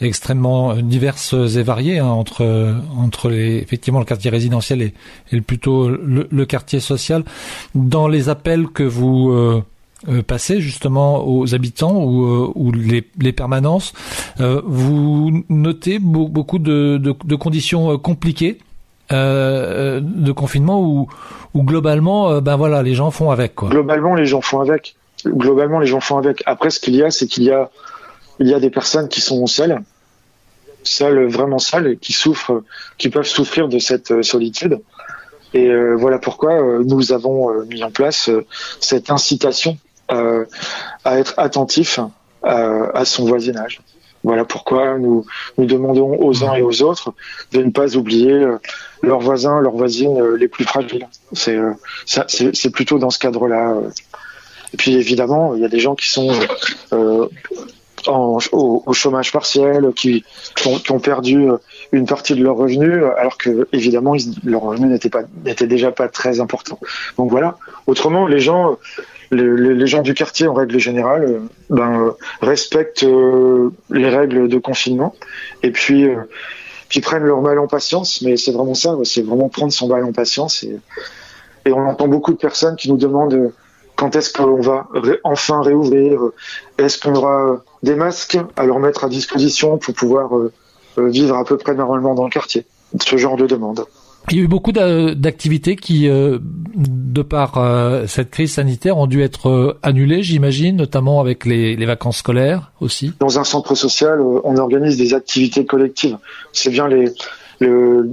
[0.00, 4.92] extrêmement diverses et variées hein, entre entre les effectivement le quartier résidentiel
[5.32, 7.24] et, plutôt le, quartier social.
[7.74, 9.62] Dans les appels que vous euh,
[10.08, 13.92] euh, passez justement aux habitants ou, euh, les, permanences,
[14.40, 18.58] euh, vous notez beau- beaucoup de, conditions euh, compliquées
[19.12, 21.08] euh, de confinement où,
[21.54, 23.56] globalement euh, ben voilà les gens font avec.
[23.56, 24.96] Globalement, les gens font avec.
[25.26, 26.42] Globalement, les gens font avec.
[26.46, 27.70] Après, ce qu'il y a, c'est qu'il y a,
[28.38, 29.78] il y a des personnes qui sont seules,
[30.82, 32.62] seules, vraiment seules, et qui souffrent,
[32.98, 34.80] qui peuvent souffrir de cette euh, solitude.
[35.54, 38.30] Et euh, voilà pourquoi euh, nous avons mis en place
[38.80, 41.98] cette incitation à être attentif
[42.42, 43.80] à son voisinage.
[44.24, 45.24] Voilà pourquoi nous,
[45.56, 47.14] nous demandons aux uns et aux autres
[47.52, 48.44] de ne pas oublier
[49.02, 51.08] leurs voisins, leurs voisines les plus fragiles.
[51.32, 53.74] C'est plutôt dans ce cadre-là.
[54.72, 56.30] Et puis évidemment, il y a des gens qui sont
[56.92, 57.26] euh,
[58.08, 60.24] au, chômage partiel, qui,
[60.88, 61.58] ont, perdu euh,
[61.92, 64.98] une partie de leurs revenus, alors que évidemment ils- leurs revenus
[65.44, 66.78] n'étaient déjà pas très importants.
[67.16, 67.58] Donc voilà.
[67.86, 68.78] Autrement, les gens,
[69.30, 71.38] les, gens du quartier en règle générale, euh,
[71.70, 73.06] ben respectent
[73.90, 75.14] les règles de confinement
[75.62, 76.16] et puis euh,
[77.02, 78.22] prennent leur mal en patience.
[78.22, 80.64] Mais c'est vraiment ça, c'est vraiment prendre son mal en patience
[81.64, 83.52] et on entend beaucoup de personnes qui nous demandent
[84.02, 86.34] quand est-ce qu'on va ré- enfin réouvrir, euh,
[86.78, 90.50] est-ce qu'on aura euh, des masques à leur mettre à disposition pour pouvoir euh,
[90.98, 92.64] vivre à peu près normalement dans le quartier?
[93.00, 93.84] Ce genre de demande.
[94.30, 97.50] Il y a eu beaucoup d'a- d'activités qui, de par
[98.06, 103.12] cette crise sanitaire, ont dû être annulées, j'imagine, notamment avec les, les vacances scolaires aussi.
[103.18, 106.18] Dans un centre social, on organise des activités collectives.
[106.52, 107.06] C'est bien les,
[107.60, 108.10] le,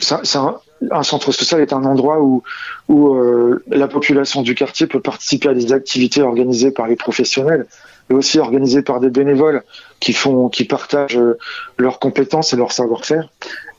[0.00, 0.60] ça- ça-
[0.90, 2.42] un centre social est un endroit où,
[2.90, 7.66] euh, la population du quartier peut participer à des activités organisées par les professionnels,
[8.08, 9.62] mais aussi organisées par des bénévoles
[10.00, 11.38] qui font, qui partagent euh,
[11.78, 13.28] leurs compétences et leur savoir-faire.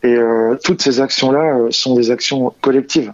[0.03, 3.13] Et euh, toutes ces actions-là sont des actions collectives.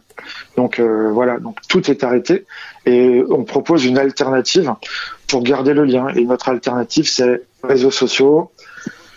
[0.56, 2.46] Donc voilà, donc tout est arrêté
[2.86, 4.74] et on propose une alternative
[5.28, 6.08] pour garder le lien.
[6.10, 8.52] Et notre alternative, c'est réseaux sociaux,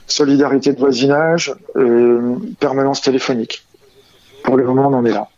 [0.06, 1.54] solidarité de voisinage,
[2.58, 3.67] permanence téléphonique.
[4.48, 5.28] Pour le moment, on en est là.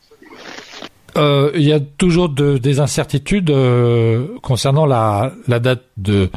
[1.18, 6.30] Euh, il y a toujours de, des incertitudes euh, concernant la, la date de,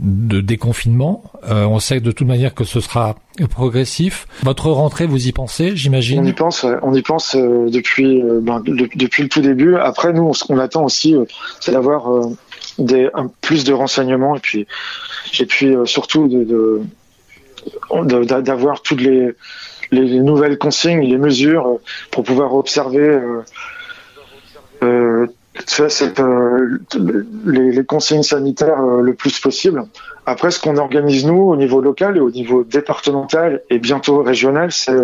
[0.00, 1.22] de déconfinement.
[1.46, 3.16] Euh, on sait de toute manière que ce sera
[3.50, 4.26] progressif.
[4.42, 8.88] Votre rentrée, vous y pensez, On y j'imagine pense, on y pense depuis ben, de-
[8.94, 9.76] depuis le tout début.
[9.76, 11.14] Après, nous, on, ce qu'on attend aussi,
[11.60, 12.08] c'est d'avoir
[12.78, 14.66] des un- plus de renseignements et puis
[15.38, 16.80] et puis surtout de
[18.42, 19.32] d'avoir toutes les
[19.90, 23.42] les nouvelles consignes, les mesures euh, pour pouvoir observer euh,
[24.82, 25.26] euh,
[27.46, 29.84] les, consignes sanitaires le plus possible.
[30.26, 34.72] Après, ce qu'on organise nous au niveau local et au niveau départemental et bientôt régional,
[34.72, 34.96] c'est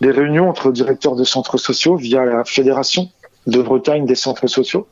[0.00, 3.08] des réunions entre directeurs de centres sociaux via la fédération
[3.46, 4.86] de Bretagne des centres sociaux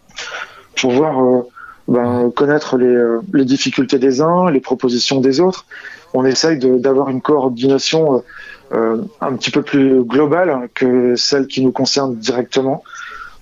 [0.80, 1.44] pour voir
[1.86, 5.64] ben, connaître les, difficultés des uns, les propositions des autres.
[6.12, 8.24] On essaye d'avoir une coordination
[8.72, 12.82] un petit peu plus globale que celle qui nous concerne directement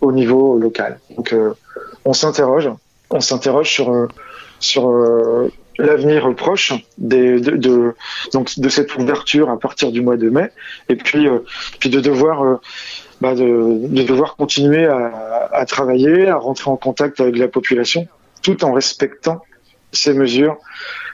[0.00, 0.98] au niveau local.
[1.16, 1.54] Donc, euh,
[2.04, 2.70] on s'interroge,
[3.10, 4.08] on s'interroge sur euh,
[4.60, 10.50] sur euh, l'avenir proche de, de cette ouverture à partir du mois de mai,
[10.88, 11.40] et puis euh,
[11.80, 12.56] puis de devoir euh,
[13.20, 18.06] bah, de devoir continuer à, à travailler, à rentrer en contact avec la population,
[18.42, 19.42] tout en respectant
[19.92, 20.58] ces mesures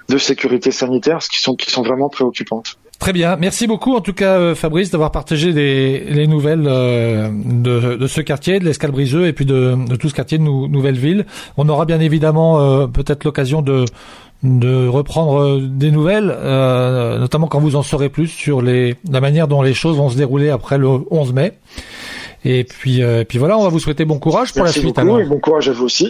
[0.09, 2.77] de sécurité sanitaire, ce qui sont qui sont vraiment préoccupantes.
[2.99, 7.29] Très bien, merci beaucoup en tout cas euh, Fabrice d'avoir partagé les, les nouvelles euh,
[7.33, 10.45] de, de ce quartier, de l'Escale Briseux et puis de, de tout ce quartier de
[10.45, 11.27] Nou- Nouvelle-Ville.
[11.57, 13.87] On aura bien évidemment euh, peut-être l'occasion de,
[14.45, 19.49] de reprendre des nouvelles, euh, notamment quand vous en saurez plus sur les, la manière
[19.49, 21.55] dont les choses vont se dérouler après le 11 mai.
[22.45, 24.83] Et puis, euh, et puis voilà, on va vous souhaiter bon courage pour Merci la
[24.83, 24.95] suite.
[24.97, 25.21] beaucoup alors.
[25.21, 26.09] et bon courage à vous aussi.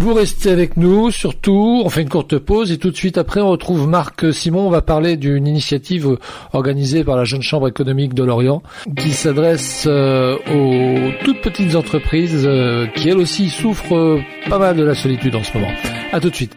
[0.00, 3.40] Vous restez avec nous, surtout, on fait une courte pause et tout de suite après
[3.40, 6.18] on retrouve Marc Simon, on va parler d'une initiative
[6.52, 8.62] organisée par la Jeune Chambre économique de Lorient
[8.98, 14.82] qui s'adresse euh, aux toutes petites entreprises euh, qui elles aussi souffrent pas mal de
[14.82, 15.72] la solitude en ce moment.
[16.12, 16.56] À tout de suite.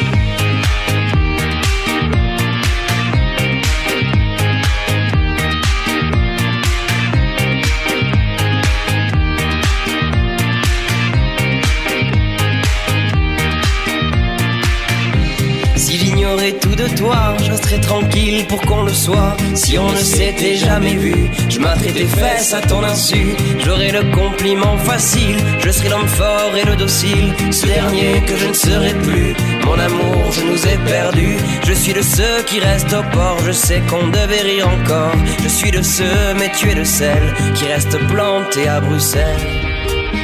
[16.31, 19.35] J'ignorais tout de toi, je serais tranquille pour qu'on le soit.
[19.53, 23.35] Si on ne s'était jamais vu, je m'atterais tes fesses à ton insu.
[23.59, 27.33] J'aurais le compliment facile, je serais l'homme fort et le docile.
[27.51, 31.37] Ce dernier que je ne serai plus, mon amour, je nous ai perdus.
[31.67, 35.15] Je suis de ceux qui restent au port, je sais qu'on devait rire encore.
[35.43, 39.47] Je suis de ceux, mais tu es de celle qui reste planté à Bruxelles.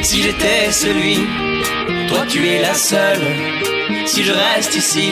[0.03, 1.17] Si j'étais celui,
[2.07, 3.27] toi tu es la seule.
[4.05, 5.11] Si je reste ici,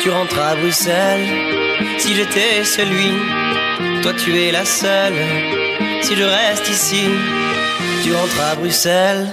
[0.00, 1.26] tu rentres à Bruxelles.
[1.98, 3.12] Si j'étais celui,
[4.02, 5.14] toi tu es la seule.
[6.02, 7.04] Si je reste ici,
[8.04, 9.26] tu rentres à Bruxelles.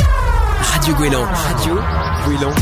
[0.73, 1.25] Radio Guélan.
[1.25, 1.82] Radio
[2.28, 2.54] Guélan.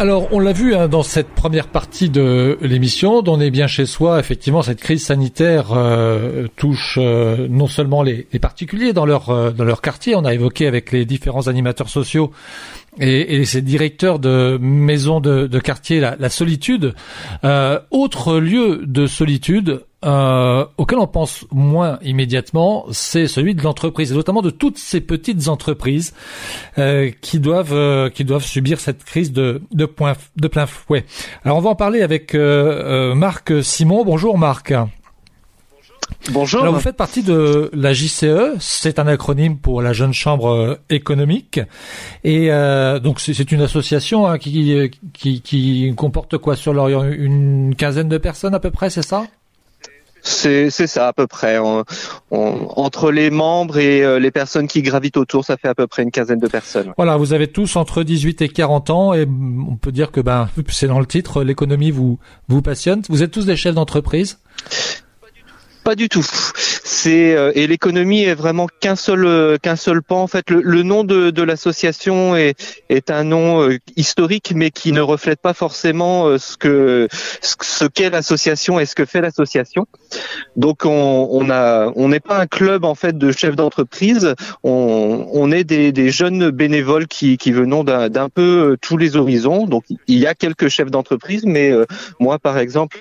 [0.00, 3.84] Alors, on l'a vu hein, dans cette première partie de l'émission, d'on est bien chez
[3.84, 4.20] soi.
[4.20, 9.50] Effectivement, cette crise sanitaire euh, touche euh, non seulement les, les, particuliers dans leur euh,
[9.50, 10.14] dans leur quartier.
[10.14, 12.30] On a évoqué avec les différents animateurs sociaux
[13.00, 16.94] et, et ces directeurs de maisons de, de quartier la, la solitude.
[17.44, 24.12] Euh, autre lieu de solitude euh, auquel on pense moins immédiatement, c'est celui de l'entreprise,
[24.12, 26.14] et notamment de toutes ces petites entreprises
[26.78, 31.04] euh, qui doivent euh, qui doivent subir cette crise de de, point, de plein fouet.
[31.44, 34.04] Alors on va en parler avec euh, Marc Simon.
[34.04, 34.72] Bonjour Marc.
[36.30, 36.62] Bonjour.
[36.62, 41.60] Alors vous faites partie de la JCE, c'est un acronyme pour la Jeune Chambre économique,
[42.24, 47.74] et euh, donc c'est une association hein, qui, qui, qui comporte quoi sur leur une
[47.76, 49.24] quinzaine de personnes à peu près, c'est ça?
[50.22, 51.58] C'est ça à peu près.
[51.58, 51.84] On,
[52.30, 55.86] on, entre les membres et euh, les personnes qui gravitent autour, ça fait à peu
[55.86, 56.92] près une quinzaine de personnes.
[56.96, 60.48] Voilà, vous avez tous entre 18 et 40 ans et on peut dire que ben
[60.68, 62.18] c'est dans le titre, l'économie vous
[62.48, 63.02] vous passionne.
[63.08, 64.38] Vous êtes tous des chefs d'entreprise?
[65.88, 66.26] Pas du tout.
[66.90, 70.22] C'est euh, et l'économie est vraiment qu'un seul euh, qu'un seul pan.
[70.22, 72.54] En fait, le, le nom de, de l'association est
[72.88, 77.06] est un nom euh, historique, mais qui ne reflète pas forcément ce que
[77.42, 79.86] ce qu'est l'association et ce que fait l'association.
[80.56, 84.34] Donc on, on a on n'est pas un club en fait de chefs d'entreprise.
[84.64, 89.66] On, on est des, des jeunes bénévoles qui qui venons d'un peu tous les horizons.
[89.66, 91.70] Donc il y a quelques chefs d'entreprise, mais
[92.18, 92.98] moi par exemple,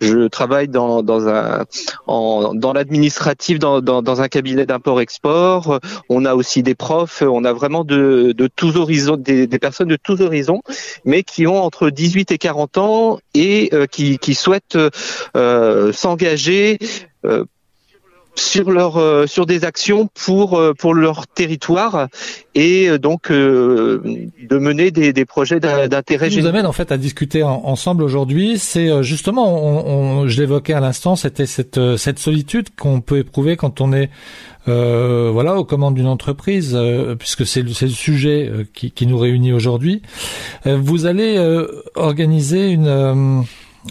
[0.00, 1.64] je travaille dans dans un
[2.08, 2.72] en, dans
[3.04, 5.80] l'administratif, dans, dans, un cabinet d'import-export.
[6.08, 9.96] On a aussi des profs, on a vraiment de, tous horizons, des, des, personnes de
[9.96, 10.62] tous horizons,
[11.04, 14.78] mais qui ont entre 18 et 40 ans et euh, qui, qui, souhaitent
[15.36, 16.78] euh, s'engager
[17.24, 17.44] euh,
[18.34, 22.08] sur leur euh, sur des actions pour euh, pour leur territoire
[22.54, 26.52] et euh, donc de mener des, des projets d'intérêt général.
[26.52, 30.80] nous amène en fait à discuter ensemble aujourd'hui, c'est justement, on, on, je l'évoquais à
[30.80, 34.10] l'instant, c'était cette cette solitude qu'on peut éprouver quand on est
[34.68, 36.78] euh, voilà aux commandes d'une entreprise,
[37.18, 40.02] puisque c'est le, le sujet qui, qui nous réunit aujourd'hui.
[40.64, 41.38] vous allez
[41.96, 43.44] organiser une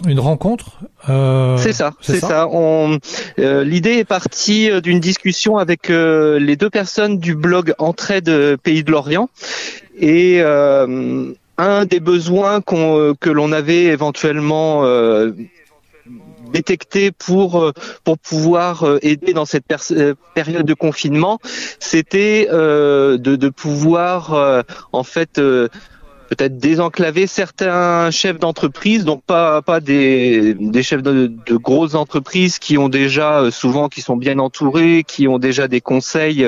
[0.06, 0.78] une rencontre
[1.08, 2.48] euh, C'est ça, c'est ça.
[2.50, 2.98] On,
[3.38, 8.56] euh, l'idée est partie euh, d'une discussion avec euh, les deux personnes du blog Entraide
[8.62, 9.28] Pays de l'Orient
[9.98, 14.82] et euh, un des besoins qu'on, que l'on avait éventuellement
[16.52, 19.64] détecté pour pour pouvoir aider dans cette
[20.34, 21.38] période de confinement,
[21.78, 25.40] c'était de, de pouvoir en fait
[26.34, 32.58] peut-être désenclaver certains chefs d'entreprise, donc pas pas des, des chefs de, de, grosses entreprises
[32.58, 36.44] qui ont déjà euh, souvent qui sont bien entourés, qui ont déjà des conseils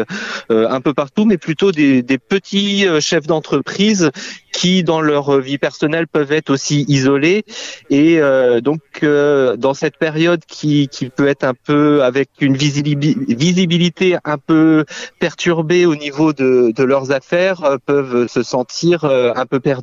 [0.51, 4.11] euh, un peu partout, mais plutôt des, des petits euh, chefs d'entreprise
[4.57, 7.45] qui dans leur vie personnelle peuvent être aussi isolés.
[7.91, 12.57] Et euh, donc euh, dans cette période qui, qui peut être un peu avec une
[12.57, 14.87] visibilité un peu
[15.19, 19.76] perturbée au niveau de, de leurs affaires euh, peuvent se sentir un peu perdus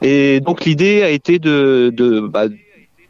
[0.00, 2.46] et donc l'idée a été bah,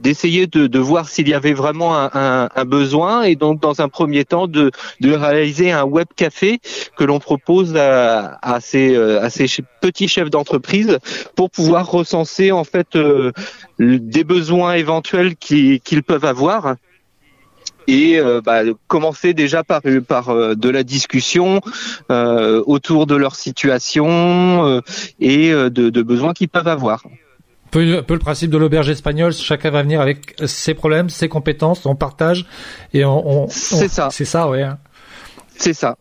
[0.00, 4.46] d'essayer de, voir s'il y avait vraiment un, besoin et donc dans un premier temps
[4.46, 4.70] de,
[5.02, 6.60] réaliser un web café
[6.96, 9.28] que l'on propose à, ces, euh,
[9.80, 10.98] petits chefs d'entreprise
[11.34, 13.32] pour pouvoir recenser en fait euh,
[13.78, 16.76] des besoins éventuels qu'ils peuvent avoir
[17.88, 21.60] et euh, bah, commencer déjà par, par euh, de la discussion
[22.12, 24.82] euh, autour de leur situation
[25.18, 27.02] et de, de besoins qu'ils peuvent avoir
[27.70, 31.84] peu, peu le principe de l'auberge espagnole, chacun va venir avec ses problèmes, ses compétences,
[31.84, 32.46] on partage
[32.94, 33.44] et on.
[33.44, 34.08] on c'est ça.
[34.10, 34.66] C'est ça, ouais.
[35.56, 35.96] C'est ça.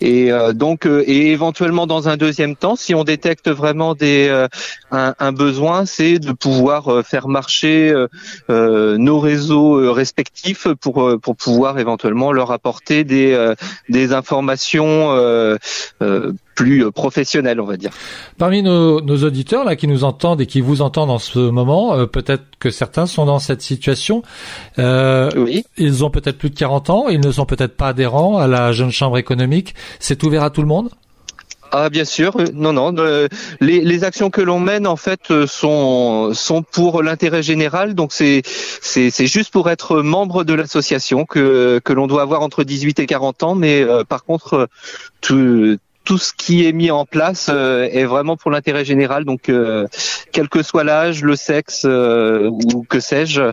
[0.00, 4.28] Et euh, donc, euh, et éventuellement dans un deuxième temps, si on détecte vraiment des
[4.30, 4.48] euh,
[4.90, 7.94] un, un, besoin, c'est de pouvoir faire marcher
[8.48, 13.54] nos réseaux respectifs pour pour pouvoir éventuellement leur apporter des
[13.88, 15.16] des informations
[16.64, 17.90] plus professionnelles, on va dire.
[18.38, 22.06] Parmi nos, nos, auditeurs là qui nous entendent et qui vous entendent en ce moment,
[22.06, 24.22] peut-être que certains sont dans cette situation.
[24.78, 25.64] oui.
[25.76, 28.72] Ils ont peut-être plus de 40 ans, ils ne sont peut-être pas adhérents à la
[28.72, 30.90] jeune chambre économique c'est ouvert à tout le monde?
[31.72, 33.28] Ah bien sûr, euh, non non, euh,
[33.60, 38.12] les, les actions que l'on mène en fait euh, sont sont pour l'intérêt général, donc
[38.12, 42.64] c'est c'est c'est juste pour être membre de l'association que que l'on doit avoir entre
[42.64, 44.68] 18 et 40 ans, mais par contre
[45.20, 49.24] tout tout ce qui est mis en place euh, est vraiment pour l'intérêt général.
[49.24, 49.86] Donc, euh,
[50.32, 53.52] quel que soit l'âge, le sexe euh, ou que sais-je,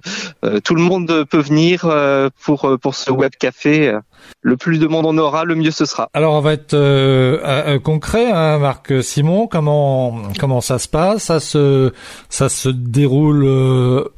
[0.64, 1.90] tout le monde peut venir
[2.44, 3.98] pour pour ce web café.
[4.42, 6.10] Le plus de monde on aura, le mieux ce sera.
[6.14, 9.48] Alors, on va être concret, hein, Marc Simon.
[9.48, 11.24] Comment comment ça se passe?
[11.24, 11.92] Ça se
[12.30, 14.10] ça se déroule.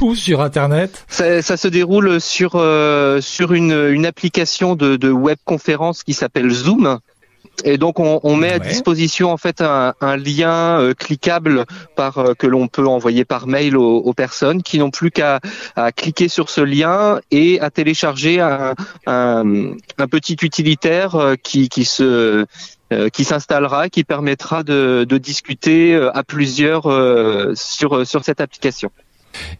[0.00, 1.04] Où sur Internet?
[1.08, 2.52] Ça, ça, se déroule sur
[3.20, 7.00] sur une, une application de, de web conférence qui s'appelle Zoom.
[7.64, 12.18] Et donc on, on met à disposition en fait un, un lien euh, cliquable par
[12.18, 15.40] euh, que l'on peut envoyer par mail aux, aux personnes qui n'ont plus qu'à
[15.96, 18.74] cliquer sur ce lien et à télécharger un,
[19.06, 22.46] un, un petit utilitaire euh, qui, qui se
[23.12, 26.82] qui s'installera, qui permettra de, de, discuter à plusieurs
[27.54, 28.90] sur sur cette application.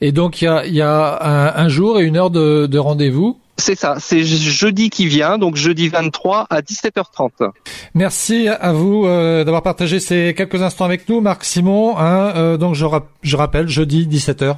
[0.00, 2.78] Et donc il y a, y a un, un, jour et une heure de, de
[2.78, 7.50] rendez-vous c'est ça, c'est jeudi qui vient, donc jeudi 23 à 17h30.
[7.94, 11.96] Merci à vous euh, d'avoir partagé ces quelques instants avec nous, Marc Simon.
[11.98, 14.56] Hein, euh, donc je, rappelle, jeudi 17h30,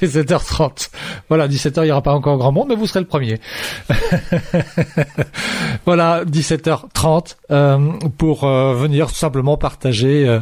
[0.00, 0.90] 17h30.
[1.28, 3.40] Voilà, 17h, il n'y aura pas encore grand monde, mais vous serez le premier.
[5.86, 7.78] voilà, 17h30 euh,
[8.18, 10.40] pour venir tout simplement partager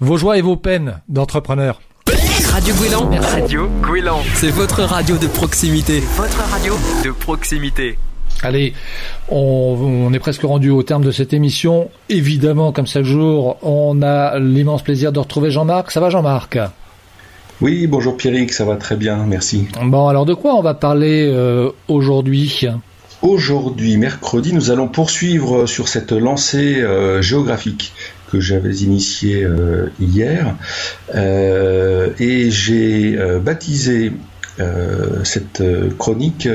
[0.00, 1.80] vos joies et vos peines d'entrepreneur.
[2.46, 3.10] Radio Gouélan.
[3.20, 4.20] Radio Gouélan.
[4.34, 6.00] C'est votre radio de proximité.
[6.16, 6.74] Votre radio
[7.04, 7.98] de proximité.
[8.42, 8.72] Allez,
[9.28, 11.90] on, est presque rendu au terme de cette émission.
[12.08, 15.90] Évidemment, comme chaque jour, on a l'immense plaisir de retrouver Jean-Marc.
[15.90, 16.58] Ça va Jean-Marc?
[17.60, 19.68] Oui, bonjour Pierrick, ça va très bien, merci.
[19.82, 22.66] Bon, alors de quoi on va parler euh, aujourd'hui?
[23.22, 27.92] Aujourd'hui, mercredi, nous allons poursuivre sur cette lancée euh, géographique
[28.30, 30.56] que j'avais initié euh, hier.
[31.14, 34.12] Euh, et j'ai euh, baptisé
[35.24, 35.62] cette
[35.96, 36.46] chronique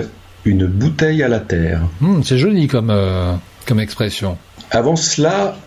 [0.44, 1.82] une bouteille à la terre.
[2.02, 2.94] Hmm, c'est joli comme,
[3.66, 4.38] comme expression.
[4.70, 5.58] Avant cela,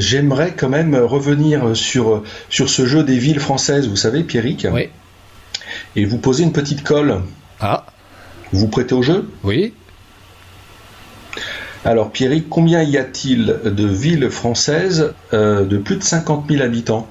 [0.00, 4.88] j'aimerais quand même revenir sur, sur ce jeu des villes françaises, vous savez, Pierrick Oui.
[5.94, 7.20] Et vous poser une petite colle.
[7.60, 7.86] Ah.
[8.52, 9.30] Vous prêtez au jeu?
[9.44, 9.72] Oui.
[11.84, 17.08] Alors Pierrick, combien y a-t-il de villes françaises euh, de plus de 50 000 habitants?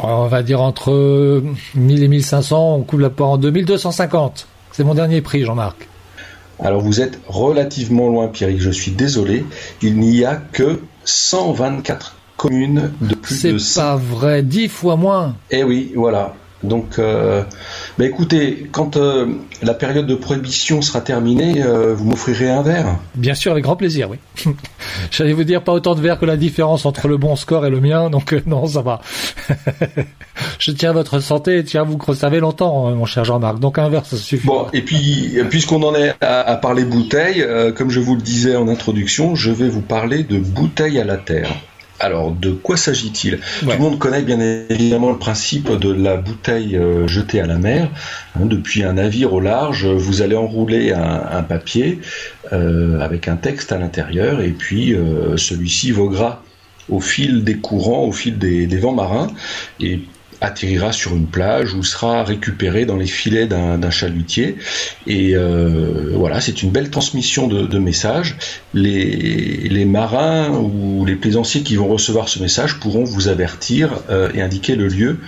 [0.00, 1.42] On va dire entre
[1.74, 4.46] 1000 et 1500, on coupe la part en 2250.
[4.72, 5.88] C'est mon dernier prix, Jean-Marc.
[6.62, 9.44] Alors vous êtes relativement loin, Pierrick, je suis désolé.
[9.82, 13.58] Il n'y a que 124 communes de plus de...
[13.58, 15.34] C'est pas vrai, 10 fois moins.
[15.50, 16.34] Eh oui, voilà.
[16.62, 17.42] Donc, euh,
[17.98, 19.26] bah écoutez, quand euh,
[19.62, 23.76] la période de prohibition sera terminée, euh, vous m'offrirez un verre Bien sûr, avec grand
[23.76, 24.18] plaisir, oui.
[25.10, 27.70] J'allais vous dire pas autant de verres que la différence entre le bon score et
[27.70, 29.00] le mien, donc non, ça va.
[30.58, 33.58] Je tiens à votre santé et tiens à vous conserver longtemps, mon cher Jean-Marc.
[33.58, 34.46] Donc un verre, ça suffit.
[34.46, 37.46] Bon, et puis, puisqu'on en est à, à parler bouteilles,
[37.76, 41.18] comme je vous le disais en introduction, je vais vous parler de bouteilles à la
[41.18, 41.50] terre.
[41.98, 43.38] Alors, de quoi s'agit-il?
[43.60, 44.38] Tout le monde connaît bien
[44.68, 47.88] évidemment le principe de la bouteille euh, jetée à la mer.
[48.34, 52.00] Hein, depuis un navire au large, vous allez enrouler un, papier
[52.52, 56.42] euh, avec un texte à l'intérieur, et puis euh, celui-ci voguera
[56.88, 59.28] au fil des courants, au fil des, des vents marins,
[59.80, 60.00] et
[60.40, 64.56] atterrira sur une plage ou sera récupéré dans les filets d'un chalutier.
[65.06, 68.36] Et euh, voilà, c'est une belle transmission de, messages.
[68.74, 74.42] Les, marins ou les plaisanciers qui vont recevoir ce message pourront vous avertir euh, et
[74.42, 75.18] indiquer le lieu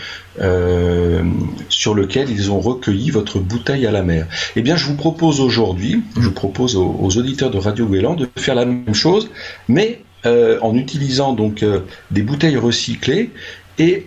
[0.41, 1.23] euh,
[1.69, 4.27] sur lequel ils ont recueilli votre bouteille à la mer.
[4.57, 8.55] Eh bien, je vous propose aujourd'hui, je propose aux, auditeurs de Radio Guélan de faire
[8.55, 9.31] la même chose,
[9.69, 11.65] mais en utilisant donc
[12.11, 13.31] des bouteilles recyclées
[13.79, 14.07] et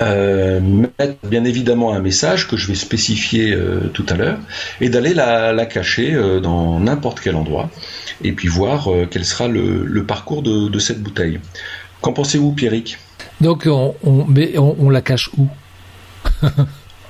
[0.00, 4.38] euh, mettre bien évidemment un message que je vais spécifier euh, tout à l'heure
[4.80, 7.68] et d'aller la, cacher euh, dans n'importe quel endroit
[8.22, 11.40] et puis voir quel sera le, parcours de, cette bouteille.
[12.00, 12.98] Qu'en pensez-vous, Pierrick?
[13.40, 15.48] Donc, on, on, la cache où?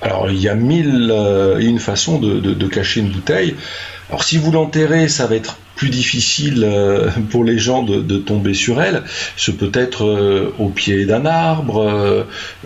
[0.00, 1.12] Alors, il y a mille
[1.60, 3.54] et une façons de, cacher une bouteille.
[4.08, 8.52] Alors, si vous l'enterrez, ça va être plus difficile euh, pour les gens de, tomber
[8.52, 9.04] sur elle.
[9.36, 11.80] Ce peut être euh, au pied d'un arbre,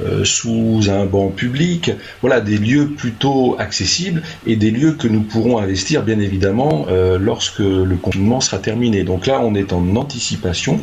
[0.00, 1.92] euh, sous un banc public.
[2.22, 6.86] Voilà, des lieux plutôt accessibles et des lieux que nous pourrons investir bien évidemment
[7.20, 9.04] lorsque le confinement sera terminé.
[9.04, 10.80] Donc là, on est en anticipation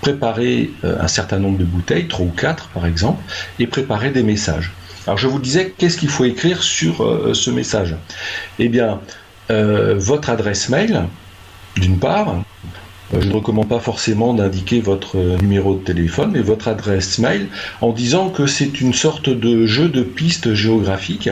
[0.00, 3.22] préparer un certain nombre de bouteilles, trois ou quatre par exemple,
[3.58, 4.72] et préparer des messages.
[5.08, 7.96] Alors je vous disais, qu'est-ce qu'il faut écrire sur ce message?
[8.58, 9.00] Eh bien,
[9.48, 11.04] votre adresse mail,
[11.78, 12.44] d'une part,
[13.14, 17.46] euh, je ne recommande pas forcément d'indiquer votre numéro de téléphone, mais votre adresse mail,
[17.80, 21.30] en disant que c'est une sorte de jeu de pistes géographiques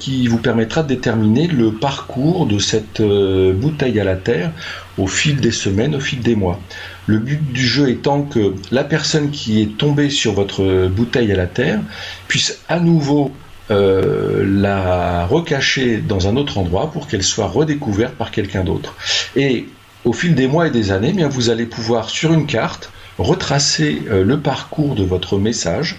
[0.00, 4.50] qui vous permettra de déterminer le parcours de cette bouteille à la terre
[4.98, 6.58] au fil des semaines, au fil des mois.
[7.06, 11.36] Le but du jeu étant que la personne qui est tombée sur votre bouteille à
[11.36, 11.80] la terre
[12.28, 13.32] puisse à nouveau
[13.70, 18.94] euh, la recacher dans un autre endroit pour qu'elle soit redécouverte par quelqu'un d'autre.
[19.36, 19.66] Et
[20.04, 22.90] au fil des mois et des années, eh bien vous allez pouvoir sur une carte
[23.18, 25.96] retracer euh, le parcours de votre message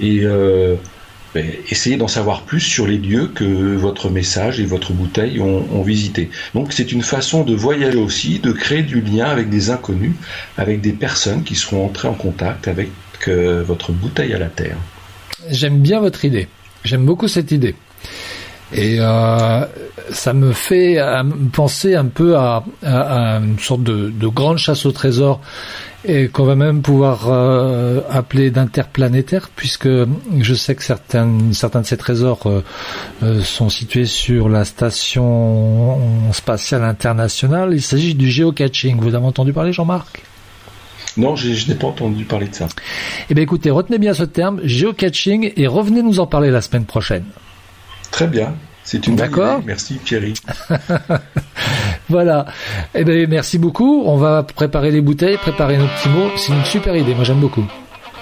[0.00, 0.76] et euh,
[1.34, 3.44] essayer d'en savoir plus sur les lieux que
[3.76, 6.30] votre message et votre bouteille ont, ont visité.
[6.54, 10.14] Donc c'est une façon de voyager aussi, de créer du lien avec des inconnus,
[10.58, 12.90] avec des personnes qui seront entrées en contact avec
[13.28, 14.76] euh, votre bouteille à la terre.
[15.48, 16.48] J'aime bien votre idée.
[16.84, 17.74] J'aime beaucoup cette idée.
[18.74, 19.66] Et euh,
[20.10, 20.98] ça me fait
[21.52, 25.40] penser un peu à, à, une sorte de, de, grande chasse au trésor
[26.04, 31.86] et qu'on va même pouvoir euh, appeler d'interplanétaire puisque je sais que certains, certains de
[31.86, 32.64] ces trésors euh,
[33.22, 37.70] euh, sont situés sur la station spatiale internationale.
[37.72, 38.98] Il s'agit du géocaching.
[39.00, 40.22] Vous avez entendu parler, Jean-Marc?
[41.16, 42.68] Non, je n'ai pas entendu parler de ça.
[43.28, 46.86] Eh bien écoutez, retenez bien ce terme, géocaching, et revenez nous en parler la semaine
[46.86, 47.24] prochaine.
[48.12, 48.54] Très bien.
[48.84, 49.60] C'est une D'accord.
[49.64, 50.34] Merci Thierry.
[52.08, 52.46] voilà.
[52.94, 54.02] Eh bien, merci beaucoup.
[54.06, 56.30] On va préparer les bouteilles, préparer nos petits mots.
[56.36, 57.14] C'est une super idée.
[57.14, 57.64] Moi, j'aime beaucoup.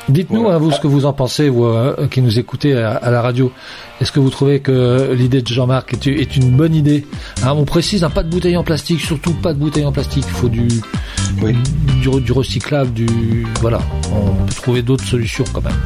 [0.09, 3.23] Dites-nous, hein, vous, ce que vous en pensez, vous euh, qui nous écoutez à, la
[3.23, 3.53] radio.
[4.01, 7.07] Est-ce que vous trouvez que l'idée de Jean-Marc est, une bonne idée?
[7.43, 10.25] Hein, On précise, hein, pas de bouteilles en plastique, surtout pas de bouteilles en plastique.
[10.27, 13.81] Il faut du, du, du, recyclable, du voilà.
[14.13, 15.79] On peut trouver d'autres solutions quand même.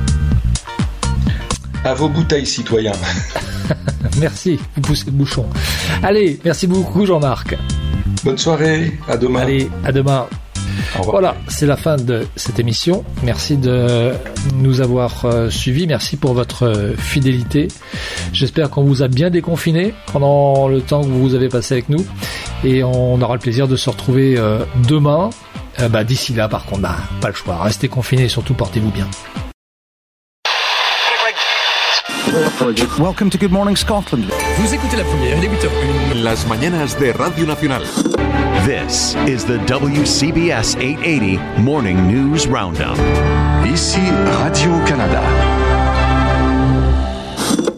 [1.84, 2.92] À vos bouteilles, citoyens.
[4.18, 5.46] merci, vous poussez le bouchon.
[6.02, 7.56] Allez, merci beaucoup Jean-Marc.
[8.24, 9.40] Bonne soirée, à demain.
[9.40, 10.26] Allez, à demain.
[11.02, 13.04] Voilà, c'est la fin de cette émission.
[13.22, 14.12] Merci de
[14.56, 15.86] nous avoir euh, suivis.
[15.86, 17.68] Merci pour votre euh, fidélité.
[18.32, 22.04] J'espère qu'on vous a bien déconfiné pendant le temps que vous avez passé avec nous.
[22.64, 25.30] Et on aura le plaisir de se retrouver euh, demain.
[25.90, 27.62] bah, D'ici là, par contre, bah, pas le choix.
[27.62, 29.06] Restez confinés et surtout portez-vous bien.
[32.98, 34.24] Welcome to Good Morning Scotland.
[34.58, 36.20] Vous écoutez la première, est 8h01.
[36.24, 37.82] Las mañanas de Radio Nacional.
[38.64, 42.98] This is the WCBS 880 Morning News Roundup.
[43.64, 44.00] Ici
[44.42, 45.22] Radio-Canada.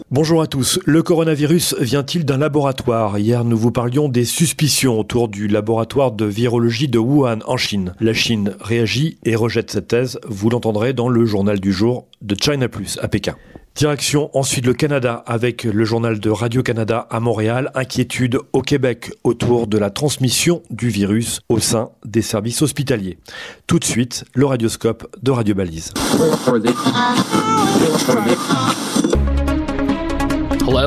[0.09, 0.79] Bonjour à tous.
[0.85, 3.19] Le coronavirus vient-il d'un laboratoire?
[3.19, 7.93] Hier, nous vous parlions des suspicions autour du laboratoire de virologie de Wuhan en Chine.
[7.99, 10.19] La Chine réagit et rejette cette thèse.
[10.27, 13.35] Vous l'entendrez dans le journal du jour de China Plus à Pékin.
[13.77, 17.69] Direction ensuite le Canada avec le journal de Radio-Canada à Montréal.
[17.75, 23.19] Inquiétude au Québec autour de la transmission du virus au sein des services hospitaliers.
[23.67, 25.93] Tout de suite, le radioscope de Radio Balise.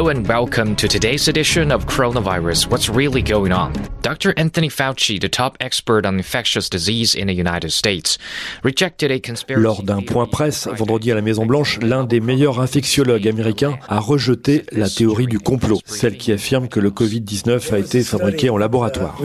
[0.00, 3.70] Hello and welcome to today's edition of Coronavirus What's Really Going On?
[4.00, 4.32] Dr.
[4.38, 8.16] Anthony Fauci, the top expert on infectious disease in the United States,
[8.62, 9.62] rejected a conspiracy.
[9.62, 14.00] Lors d'un point presse vendredi à la Maison Blanche, l'un des meilleurs infectiologues américains a
[14.00, 18.56] rejeté la théorie du complot, celle qui affirme que le Covid-19 a été fabriqué en
[18.56, 19.18] laboratoire.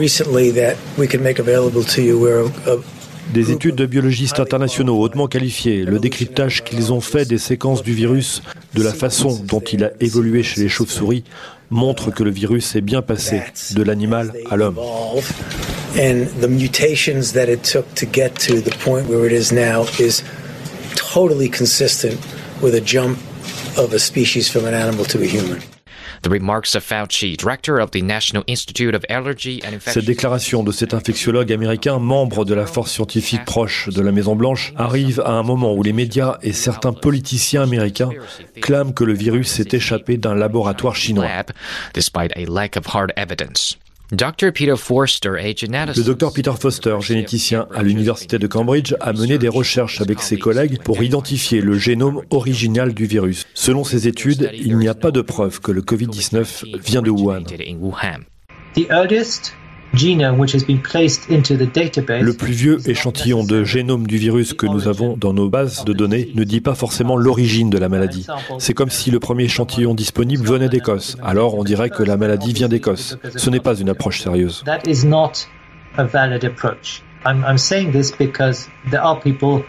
[3.32, 7.92] Des études de biologistes internationaux hautement qualifiés, le décryptage qu'ils ont fait des séquences du
[7.92, 8.42] virus,
[8.74, 11.24] de la façon dont il a évolué chez les chauves-souris,
[11.70, 13.42] montre que le virus est bien passé
[13.74, 14.78] de l'animal à l'homme.
[15.98, 19.50] And the mutations that it took to get to the point where it is
[28.94, 29.92] of.
[29.92, 34.72] Cette déclaration de cet infectiologue américain, membre de la force scientifique proche de la Maison-Blanche,
[34.76, 38.10] arrive à un moment où les médias et certains politiciens américains
[38.60, 41.26] clament que le virus s'est échappé d'un laboratoire chinois.
[45.96, 50.38] Le docteur Peter Foster, généticien à l'université de Cambridge, a mené des recherches avec ses
[50.38, 53.46] collègues pour identifier le génome original du virus.
[53.54, 57.42] Selon ses études, il n'y a pas de preuve que le Covid-19 vient de Wuhan.
[62.20, 65.92] Le plus vieux échantillon de génome du virus que nous avons dans nos bases de
[65.92, 68.26] données ne dit pas forcément l'origine de la maladie.
[68.58, 71.16] C'est comme si le premier échantillon disponible venait d'Écosse.
[71.22, 73.16] Alors on dirait que la maladie vient d'Écosse.
[73.36, 74.64] Ce n'est pas une approche sérieuse.
[77.24, 79.64] I'm saying this because there are people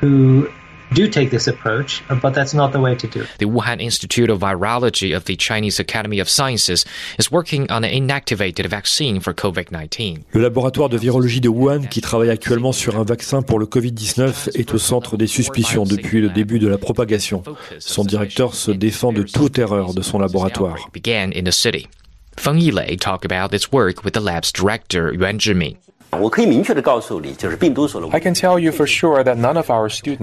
[0.00, 0.48] who
[0.92, 3.28] do take this approach, but that's not the way to do it.
[3.38, 6.84] The Wuhan Institute of Virology of the Chinese Academy of Sciences
[7.18, 10.24] is working on an inactivated vaccine for COVID-19.
[10.32, 14.50] Le laboratoire de virologie de Wuhan, qui travaille actuellement sur un vaccin pour le Covid-19,
[14.54, 17.42] est au centre des suspicions depuis le début de la propagation.
[17.78, 20.88] Son directeur se défend de toute erreur de son laboratoire.
[20.92, 21.86] Began in the city.
[22.36, 25.76] Feng Yilei talked about its work with the lab's director Yuan Zhiming.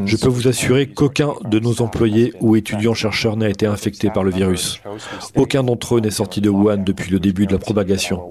[0.06, 4.32] Je peux vous assurer qu'aucun de nos employés ou étudiants-chercheurs n'a été infecté par le
[4.32, 4.80] virus.
[5.36, 8.22] Aucun d'entre eux n'est sorti de Wuhan depuis le début de la propagation.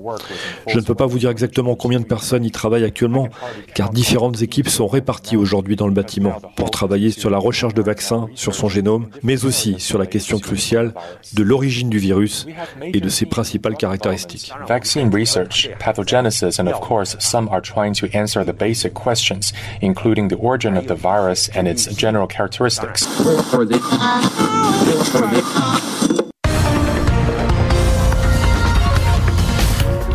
[0.67, 3.29] Je ne peux pas vous dire exactement combien de personnes y travaillent actuellement,
[3.75, 7.83] car différentes équipes sont réparties aujourd'hui dans le bâtiment pour travailler sur la recherche de
[7.83, 10.93] vaccins, sur son génome, mais aussi sur la question cruciale
[11.33, 12.47] de l'origine du virus
[12.83, 14.53] et de ses principales caractéristiques.
[14.69, 20.29] Vaccine research, pathogenesis and of course some are trying to answer the basic questions, including
[20.29, 23.07] the origin of the virus and its general characteristics.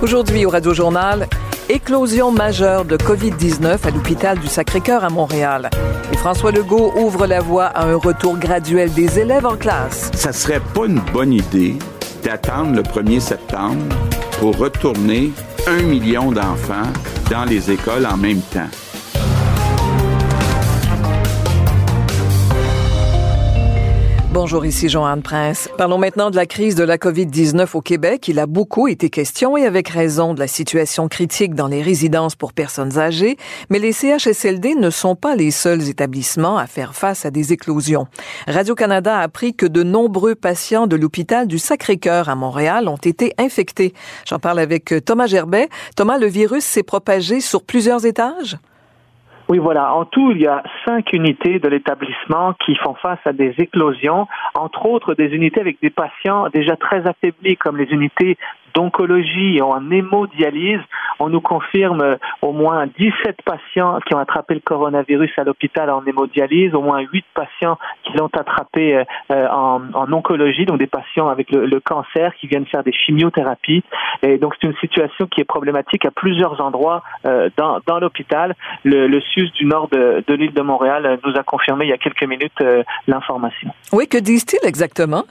[0.02, 1.28] Aujourd'hui au Radio Journal,
[1.70, 5.70] éclosion majeure de COVID-19 à l'hôpital du Sacré-Cœur à Montréal.
[6.12, 10.10] Et François Legault ouvre la voie à un retour graduel des élèves en classe.
[10.14, 11.76] Ça serait pas une bonne idée
[12.24, 13.84] d'attendre le 1er septembre
[14.40, 15.32] pour retourner
[15.70, 16.92] un million d'enfants
[17.30, 18.89] dans les écoles en même temps.
[24.32, 25.70] Bonjour, ici Joanne Prince.
[25.76, 28.28] Parlons maintenant de la crise de la COVID-19 au Québec.
[28.28, 32.36] Il a beaucoup été question et avec raison de la situation critique dans les résidences
[32.36, 33.38] pour personnes âgées,
[33.72, 38.06] mais les CHSLD ne sont pas les seuls établissements à faire face à des éclosions.
[38.46, 43.34] Radio-Canada a appris que de nombreux patients de l'hôpital du Sacré-Cœur à Montréal ont été
[43.40, 43.96] infectés.
[44.28, 45.70] J'en parle avec Thomas Gerbet.
[45.96, 48.60] Thomas, le virus s'est propagé sur plusieurs étages?
[49.50, 49.96] Oui, voilà.
[49.96, 54.28] En tout, il y a cinq unités de l'établissement qui font face à des éclosions,
[54.54, 58.38] entre autres des unités avec des patients déjà très affaiblis, comme les unités
[58.74, 60.82] d'oncologie et en hémodialyse.
[61.20, 65.90] On nous confirme euh, au moins 17 patients qui ont attrapé le coronavirus à l'hôpital
[65.90, 70.88] en hémodialyse, au moins 8 patients qui l'ont attrapé euh, euh, en, oncologie, donc des
[70.88, 73.84] patients avec le, cancer qui viennent faire des chimiothérapies.
[74.22, 78.56] Et donc c'est une situation qui est problématique à plusieurs endroits dans, l'hôpital.
[78.84, 81.98] Le, le SUS du nord de l'île de Montréal nous a confirmé il y a
[81.98, 82.64] quelques minutes
[83.08, 83.72] l'information.
[83.94, 85.24] Oui, que disent-ils exactement?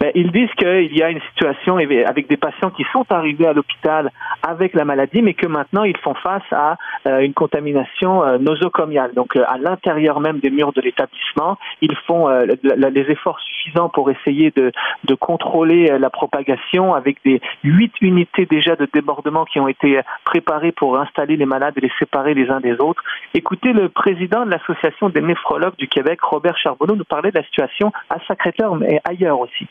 [0.00, 3.52] Ben, ils disent qu'il y a une situation avec des patients qui sont arrivés à
[3.52, 4.10] l'hôpital
[4.46, 6.76] avec la maladie, mais que maintenant ils font face à
[7.06, 9.12] euh, une contamination euh, nosocomiale.
[9.14, 14.10] Donc, euh, à l'intérieur même des murs de l'établissement, ils font les efforts suffisants pour
[14.10, 14.72] essayer de,
[15.20, 20.98] contrôler la propagation avec des huit unités déjà de débordement qui ont été préparées pour
[20.98, 23.02] installer les malades et les séparer les uns des autres.
[23.34, 27.44] Écoutez, le président de l'Association des néphrologues du Québec, Robert Charbonneau, nous parlait de la
[27.44, 29.67] situation à Sacré-Cœur, mais ailleurs aussi.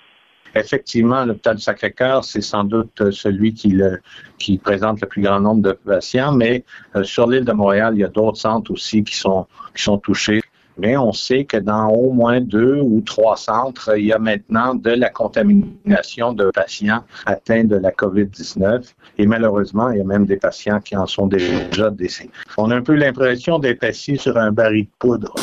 [0.59, 5.71] Effectivement, l'hôpital du Sacré-Cœur, c'est sans doute celui qui, présente le plus grand nombre de
[5.71, 6.63] patients, mais
[6.95, 10.41] euh, sur l'île de Montréal, il y a d'autres centres aussi qui sont touchés.
[10.77, 14.75] Mais on sait que dans au moins deux ou trois centres, il y a maintenant
[14.75, 18.83] de la contamination de patients atteints de la COVID-19.
[19.17, 22.29] Et malheureusement, il y a même des patients qui en sont déjà décédés.
[22.57, 25.33] On a un peu l'impression d'être assis sur un baril de poudre.